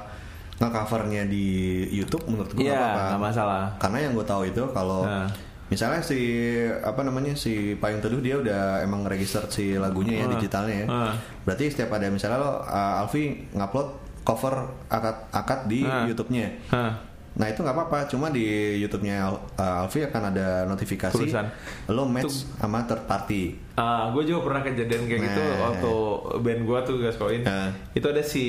nge-covernya 0.57 1.23
di 1.25 1.45
YouTube 1.89 2.27
menurut 2.27 2.51
gue 2.51 2.61
nggak 2.61 2.75
apa-apa. 2.75 3.03
nggak 3.07 3.21
masalah. 3.23 3.63
Karena 3.77 3.97
yang 4.01 4.13
gue 4.13 4.25
tahu 4.25 4.43
itu 4.43 4.63
kalau 4.71 5.05
Nah. 5.05 5.29
Misalnya 5.69 6.01
si 6.01 6.19
apa 6.65 7.01
namanya 7.01 7.33
si 7.33 7.53
Payung 7.73 7.99
Teduh 7.99 8.19
dia 8.19 8.35
udah 8.35 8.81
emang 8.81 9.05
register 9.05 9.45
si 9.47 9.73
lagunya 9.75 10.19
ya 10.19 10.25
Ah. 10.25 10.31
digitalnya 10.31 10.75
ya. 10.75 10.87
Ah. 10.87 11.13
Berarti 11.41 11.69
setiap 11.69 11.93
ada 11.93 12.09
misalnya 12.09 12.37
lo 12.37 12.51
uh, 12.59 12.99
Alfi 12.99 13.23
ngupload 13.51 13.87
cover 14.21 14.55
akad-akad 14.87 15.59
di 15.65 15.81
Ah. 15.81 16.03
YouTube-nya. 16.03 16.47
Hah. 16.69 16.93
Nah 17.31 17.47
itu 17.47 17.61
nggak 17.61 17.71
apa-apa, 17.71 18.09
cuma 18.09 18.27
di 18.27 18.43
YouTube-nya 18.77 19.29
uh, 19.55 19.81
Alfi 19.81 20.03
akan 20.03 20.23
ada 20.27 20.65
notifikasi 20.65 21.13
Tulisan. 21.15 21.47
lo 21.87 22.03
match 22.03 22.49
sama 22.57 22.83
third 22.83 23.05
party. 23.05 23.53
Ah, 23.79 24.11
gue 24.11 24.23
juga 24.23 24.43
pernah 24.43 24.59
kejadian 24.59 25.07
kayak 25.07 25.21
gitu 25.23 25.39
Nah. 25.39 25.57
waktu 25.65 25.93
band 26.37 26.61
gue 26.61 26.79
tuh 26.83 26.95
guys 26.97 27.15
koin. 27.15 27.41
Nah. 27.41 27.71
Itu 27.89 28.05
ada 28.05 28.19
si 28.19 28.43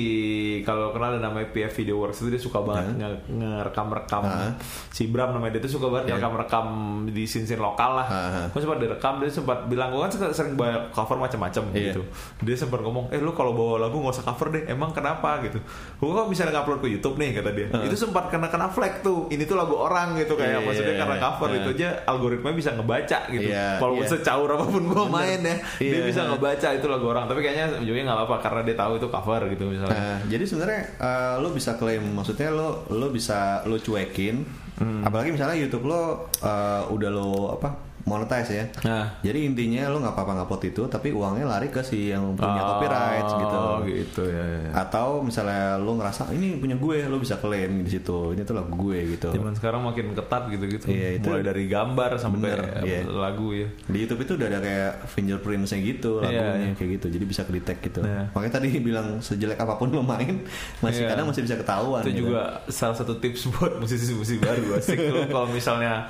kalau 0.61 0.91
kenal 0.91 1.15
ada 1.15 1.23
namanya 1.23 1.47
PF 1.49 1.71
Video 1.73 1.95
Works 1.97 2.19
itu 2.19 2.29
dia 2.29 2.41
suka 2.41 2.59
banget 2.59 2.99
nge- 2.99 3.23
ngerekam-rekam. 3.31 4.21
Nah. 4.21 4.51
Si 4.89 5.07
Bram 5.07 5.31
namanya 5.31 5.55
dia 5.55 5.63
tuh 5.63 5.73
suka 5.73 5.87
banget 5.87 6.05
Ya. 6.05 6.09
ngerekam-rekam 6.13 6.65
di 7.07 7.23
sin-sin 7.23 7.57
lokal 7.57 7.95
lah. 7.95 8.07
Ah. 8.07 8.45
Gue 8.45 8.59
sempat 8.59 8.77
direkam 8.77 9.17
dia 9.17 9.31
sempat 9.31 9.65
bilang 9.65 9.89
gue 9.89 10.01
kan 10.01 10.11
sering 10.29 10.53
banyak 10.53 10.91
cover 10.91 11.15
macam-macam 11.15 11.63
Iya. 11.71 11.79
gitu. 11.89 12.01
Dia 12.41 12.55
sempat 12.57 12.79
ngomong, 12.81 13.07
eh 13.09 13.17
lu 13.17 13.31
kalau 13.31 13.53
bawa 13.53 13.79
lagu 13.79 13.97
nggak 13.97 14.11
usah 14.13 14.25
cover 14.25 14.51
deh. 14.51 14.63
Emang 14.67 14.91
kenapa 14.91 15.39
gitu? 15.41 15.63
Gue 15.95 16.09
kok 16.09 16.27
bisa 16.27 16.43
ngupload 16.43 16.79
ke 16.79 16.89
YouTube 16.89 17.15
nih 17.15 17.31
kata 17.33 17.51
dia. 17.51 17.67
Itu 17.81 17.95
sempat 17.95 18.27
kena 18.27 18.47
kena 18.47 18.67
flag 18.67 18.99
tuh. 18.99 19.27
Ini 19.27 19.45
tuh 19.45 19.55
lagu 19.55 19.73
orang 19.73 20.17
gitu 20.17 20.35
kayak 20.35 20.59
Iya. 20.59 20.65
maksudnya 20.65 20.95
karena 20.97 21.15
cover 21.17 21.47
Ah. 21.47 21.57
itu 21.57 21.69
aja 21.73 21.87
algoritma 22.05 22.49
bisa 22.51 22.69
ngebaca 22.71 23.19
gitu. 23.29 23.47
Iya, 23.47 23.77
Walaupun 23.77 24.03
iya. 24.03 24.11
secaur 24.11 24.49
apa 24.49 24.65
pun 24.65 24.83
gue 24.83 25.05
main 25.21 25.39
ya, 25.39 25.55
dia 25.77 25.89
Iya. 25.93 26.03
bisa 26.03 26.21
ngebaca 26.25 26.67
itu 26.71 26.85
lagu 26.85 27.05
orang. 27.07 27.25
Tapi 27.25 27.39
kayaknya 27.39 27.65
ujungnya 27.77 28.03
nggak 28.05 28.19
apa-apa 28.19 28.37
karena 28.41 28.61
dia 28.63 28.75
tahu 28.75 28.93
itu 28.95 29.07
cover 29.07 29.41
gitu 29.49 29.63
misalnya. 29.67 29.95
Nah, 29.95 30.17
jadi 30.25 30.43
sebenarnya 30.43 30.81
uh, 30.97 31.33
lo 31.37 31.49
bisa 31.49 31.71
klaim, 31.75 32.03
maksudnya 32.11 32.49
lo 32.49 32.67
lo 32.89 33.07
bisa 33.09 33.61
lo 33.63 33.77
cuekin, 33.77 34.43
Hmm. 34.81 35.05
apalagi 35.05 35.29
misalnya 35.29 35.61
YouTube 35.61 35.85
lo 35.85 36.25
uh, 36.41 36.81
udah 36.89 37.09
lo 37.11 37.53
apa 37.53 37.90
monetize 38.03 38.51
ya. 38.51 38.65
Nah. 38.83 39.05
Jadi 39.21 39.39
intinya 39.45 39.87
lo 39.87 39.99
nggak 39.99 40.13
apa-apa 40.13 40.31
ngupload 40.39 40.63
itu, 40.67 40.83
tapi 40.85 41.11
uangnya 41.11 41.45
lari 41.45 41.67
ke 41.67 41.81
si 41.81 42.09
yang 42.09 42.33
punya 42.33 42.61
copyright 42.65 43.27
gitu. 43.27 43.57
Oh 43.57 43.77
gitu 43.83 44.23
ya. 44.25 44.41
ya, 44.41 44.57
ya. 44.67 44.71
Atau 44.77 45.21
misalnya 45.21 45.77
lo 45.77 45.95
ngerasa 45.95 46.31
ini 46.31 46.57
punya 46.57 46.75
gue, 46.75 46.97
lo 47.05 47.17
bisa 47.17 47.37
klaim 47.37 47.81
di 47.81 47.91
situ. 47.91 48.33
Ini 48.33 48.41
tuh 48.41 48.55
lagu 48.55 48.71
gue 48.71 48.99
gitu. 49.15 49.29
Zaman 49.31 49.53
sekarang 49.53 49.81
makin 49.81 50.13
ketat 50.13 50.43
gitu-gitu. 50.49 50.85
Iya, 50.87 51.09
itu- 51.17 51.29
Mulai 51.29 51.43
dari 51.43 51.63
gambar 51.65 52.11
sampai 52.17 52.39
Bener, 52.41 52.61
iya. 52.83 52.99
lagu 53.05 53.53
ya. 53.53 53.67
Di 53.85 53.97
YouTube 54.01 54.21
itu 54.23 54.33
udah 54.35 54.47
ada 54.47 54.59
kayak 54.59 54.91
fingerprintsnya 55.07 55.79
gitu 55.79 56.19
Iya, 56.19 56.27
lagunya 56.27 56.67
iya. 56.67 56.75
kayak 56.75 56.89
gitu, 56.99 57.05
jadi 57.11 57.25
bisa 57.25 57.41
kedetek 57.45 57.77
gitu. 57.85 58.01
Iya. 58.01 58.33
Makanya 58.33 58.53
tadi 58.57 58.67
bilang 58.77 59.07
sejelek 59.19 59.57
apa 59.57 59.77
pun 59.77 59.89
lo 59.89 60.01
main, 60.01 60.43
masih 60.79 61.05
Iya. 61.05 61.09
kadang 61.13 61.25
masih 61.29 61.41
bisa 61.45 61.55
ketahuan. 61.55 62.01
Itu 62.03 62.11
gitu. 62.11 62.21
juga 62.27 62.41
salah 62.67 62.97
satu 62.97 63.17
tips 63.17 63.47
buat 63.53 63.77
musisi-musisi 63.77 64.37
baru 64.37 64.75
asik 64.75 64.97
lu 64.99 65.27
kalau 65.27 65.47
misalnya 65.47 66.09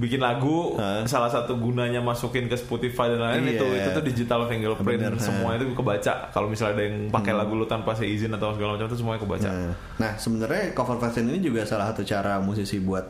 bikin 0.00 0.16
lagu 0.18 0.74
Hah? 0.74 1.04
salah 1.04 1.28
satu 1.28 1.54
gunanya 1.54 2.00
masukin 2.00 2.48
ke 2.48 2.56
Spotify 2.56 3.06
dan 3.06 3.20
lain-lain 3.20 3.44
Iya. 3.44 3.54
itu 3.54 3.66
itu 3.76 3.88
tuh 3.92 4.02
digital 4.02 4.40
fingerprint 4.44 4.96
Bener, 4.98 5.14
semua 5.16 5.54
itu 5.54 5.68
kebaca 5.70 6.12
kalau 6.28 6.48
misalnya 6.48 6.74
ada 6.74 6.84
yang 6.84 6.96
pakai 7.06 7.32
lagu 7.32 7.52
lu 7.52 7.64
tanpa 7.64 7.92
seizin 7.92 8.30
atau 8.30 8.50
segala 8.50 8.74
macam 8.74 8.86
itu 8.86 8.96
semuanya 8.96 9.20
kebaca 9.20 9.46
Nah, 9.46 9.72
nah 9.96 10.12
sebenarnya 10.14 10.72
cover 10.72 10.96
version 10.96 11.28
ini 11.28 11.38
juga 11.40 11.62
salah 11.62 11.86
satu 11.86 12.00
cara 12.02 12.40
musisi 12.40 12.80
buat 12.80 13.04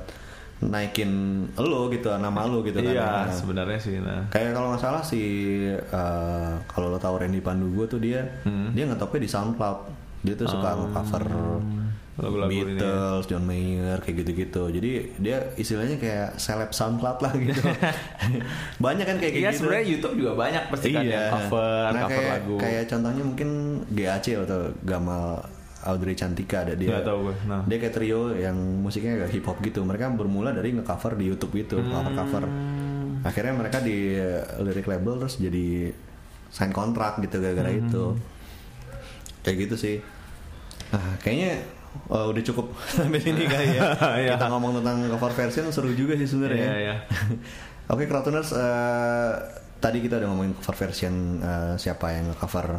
naikin 0.61 1.09
lo 1.57 1.89
gitu, 1.89 2.13
nama 2.13 2.45
lo 2.45 2.61
gitu 2.61 2.77
kan. 2.79 2.91
iya 2.91 3.09
Nah, 3.23 3.33
sebenarnya 3.33 3.79
sih 3.79 3.97
nah 3.97 4.29
Kayak 4.29 4.53
kalau 4.53 4.69
nggak 4.69 4.83
salah 4.83 5.01
si 5.01 5.21
uh, 5.73 6.53
kalau 6.67 6.89
lo 6.89 6.99
tahu 6.99 7.17
Randy 7.17 7.41
Pandugo 7.41 7.87
tuh 7.87 7.97
dia 7.99 8.21
Hmm. 8.43 8.69
dia 8.71 8.85
ngetopnya 8.85 9.21
di 9.21 9.31
SoundCloud. 9.31 9.79
Dia 10.21 10.35
tuh 10.35 10.45
suka 10.47 10.77
nge-cover 10.77 11.25
Lagu-lagu 12.21 12.51
ini 12.51 12.59
ya. 12.59 12.65
Beatles, 12.77 13.25
John 13.27 13.45
Mayer 13.45 13.99
kayak 13.99 14.17
gitu-gitu. 14.19 14.63
Jadi 14.71 14.91
dia 15.17 15.37
istilahnya 15.55 15.97
kayak 15.97 16.29
seleb 16.37 16.71
SoundCloud 16.71 17.19
lah 17.19 17.33
gitu. 17.35 17.63
Banyak 18.85 19.05
kan 19.05 19.17
kayak 19.17 19.33
Iya 19.33 19.49
gitu. 19.49 19.59
sebenarnya 19.59 19.85
YouTube 19.87 20.15
juga 20.17 20.33
banyak 20.37 20.63
pasti 20.69 20.89
kan 20.91 21.03
yang 21.03 21.29
cover 21.31 21.83
Nah, 21.89 22.01
cover 22.01 22.11
kayak, 22.13 22.31
lagu 22.31 22.55
Kayak 22.57 22.85
contohnya 22.87 23.23
mungkin 23.23 23.49
GAC 23.89 24.27
atau 24.39 24.61
Gamal 24.81 25.25
Audrey 25.81 26.13
Cantika 26.13 26.61
ada 26.61 26.77
dia. 26.77 26.93
Nggak 26.93 27.07
tahu 27.07 27.19
gue. 27.25 27.35
Nah. 27.47 27.63
Dia 27.65 27.79
kayak 27.79 27.95
trio 27.95 28.21
yang 28.33 28.53
musiknya 28.79 29.17
agak 29.17 29.31
hip 29.33 29.45
hop 29.45 29.59
gitu. 29.61 29.81
Mereka 29.81 30.13
bermula 30.13 30.53
dari 30.53 30.73
nge-cover 30.73 31.17
di 31.17 31.25
YouTube 31.27 31.57
gitu, 31.57 31.81
Hmm. 31.81 31.89
cover-cover. 31.91 32.45
Akhirnya 33.21 33.53
mereka 33.53 33.81
di 33.81 34.13
lirik 34.61 34.85
label 34.85 35.17
terus 35.19 35.37
jadi 35.37 35.89
sign 36.49 36.69
kontrak 36.71 37.17
gitu 37.19 37.37
gara-gara 37.39 37.69
Hmm. 37.71 37.81
itu. 37.83 38.05
Kayak 39.41 39.57
gitu 39.65 39.77
sih. 39.79 39.97
Nah, 40.91 41.17
kayaknya 41.17 41.65
uh, 42.11 42.27
udah 42.31 42.43
cukup 42.43 42.67
sampai 42.97 43.21
sini 43.23 43.45
kali 43.47 43.77
ya. 43.79 43.95
Iya. 44.23 44.35
Kita 44.37 44.47
ngomong 44.51 44.83
tentang 44.83 45.07
cover 45.17 45.33
version 45.35 45.67
seru 45.71 45.91
juga 45.95 46.15
sih 46.19 46.29
sebenarnya. 46.29 46.67
Iya, 46.67 46.77
iya. 46.79 46.97
Oke, 47.93 48.07
Crowdtuners, 48.07 48.55
eh, 48.55 49.33
tadi 49.83 49.99
kita 49.99 50.23
udah 50.23 50.29
ngomongin 50.31 50.55
cover 50.59 50.77
version 50.87 51.43
eh, 51.43 51.75
siapa 51.75 52.15
yang 52.15 52.31
cover 52.39 52.79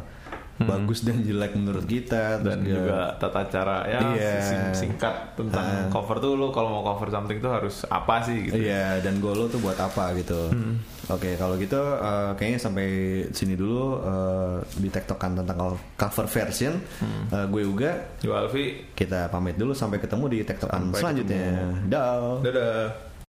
bagus 0.58 1.02
dan 1.02 1.20
jelek 1.20 1.54
menurut 1.54 1.84
kita, 1.84 2.38
Hmm. 2.38 2.44
dan 2.44 2.58
juga 2.62 3.16
tata 3.16 3.42
cara 3.46 3.82
ya 3.84 4.00
sing- 4.40 4.94
singkat 4.94 5.34
tentang 5.34 5.64
cover 5.88 6.18
tuh 6.18 6.34
lu 6.34 6.50
kalau 6.50 6.70
mau 6.72 6.84
cover 6.86 7.10
something 7.10 7.38
tuh 7.38 7.50
harus 7.50 7.82
apa 7.88 8.22
sih 8.22 8.46
gitu 8.46 8.56
Iya, 8.56 9.00
dan 9.00 9.18
goal 9.18 9.36
lo 9.36 9.46
tuh 9.48 9.58
buat 9.58 9.74
apa 9.76 10.14
gitu. 10.14 10.38
Hmm. 10.48 10.78
Oke, 11.08 11.34
kalau 11.34 11.58
gitu 11.58 11.76
eh, 11.76 12.32
kayaknya 12.36 12.60
sampai 12.60 12.88
sini 13.30 13.54
dulu 13.54 14.00
eh, 14.00 14.56
di 14.78 14.88
tektokan 14.88 15.34
tentang 15.36 15.58
cover 15.92 16.26
version. 16.26 16.78
Hmm. 17.00 17.26
Eh, 17.28 17.46
gue 17.48 17.62
juga 17.64 17.92
Gue 18.18 18.32
Alfi 18.32 18.66
kita 18.94 19.28
pamit 19.28 19.56
dulu 19.56 19.74
sampai 19.74 19.98
ketemu 19.98 20.26
di 20.30 20.40
tektokan 20.42 20.94
selanjutnya. 20.94 21.74
Dah. 21.84 22.38
dadah 22.40 23.11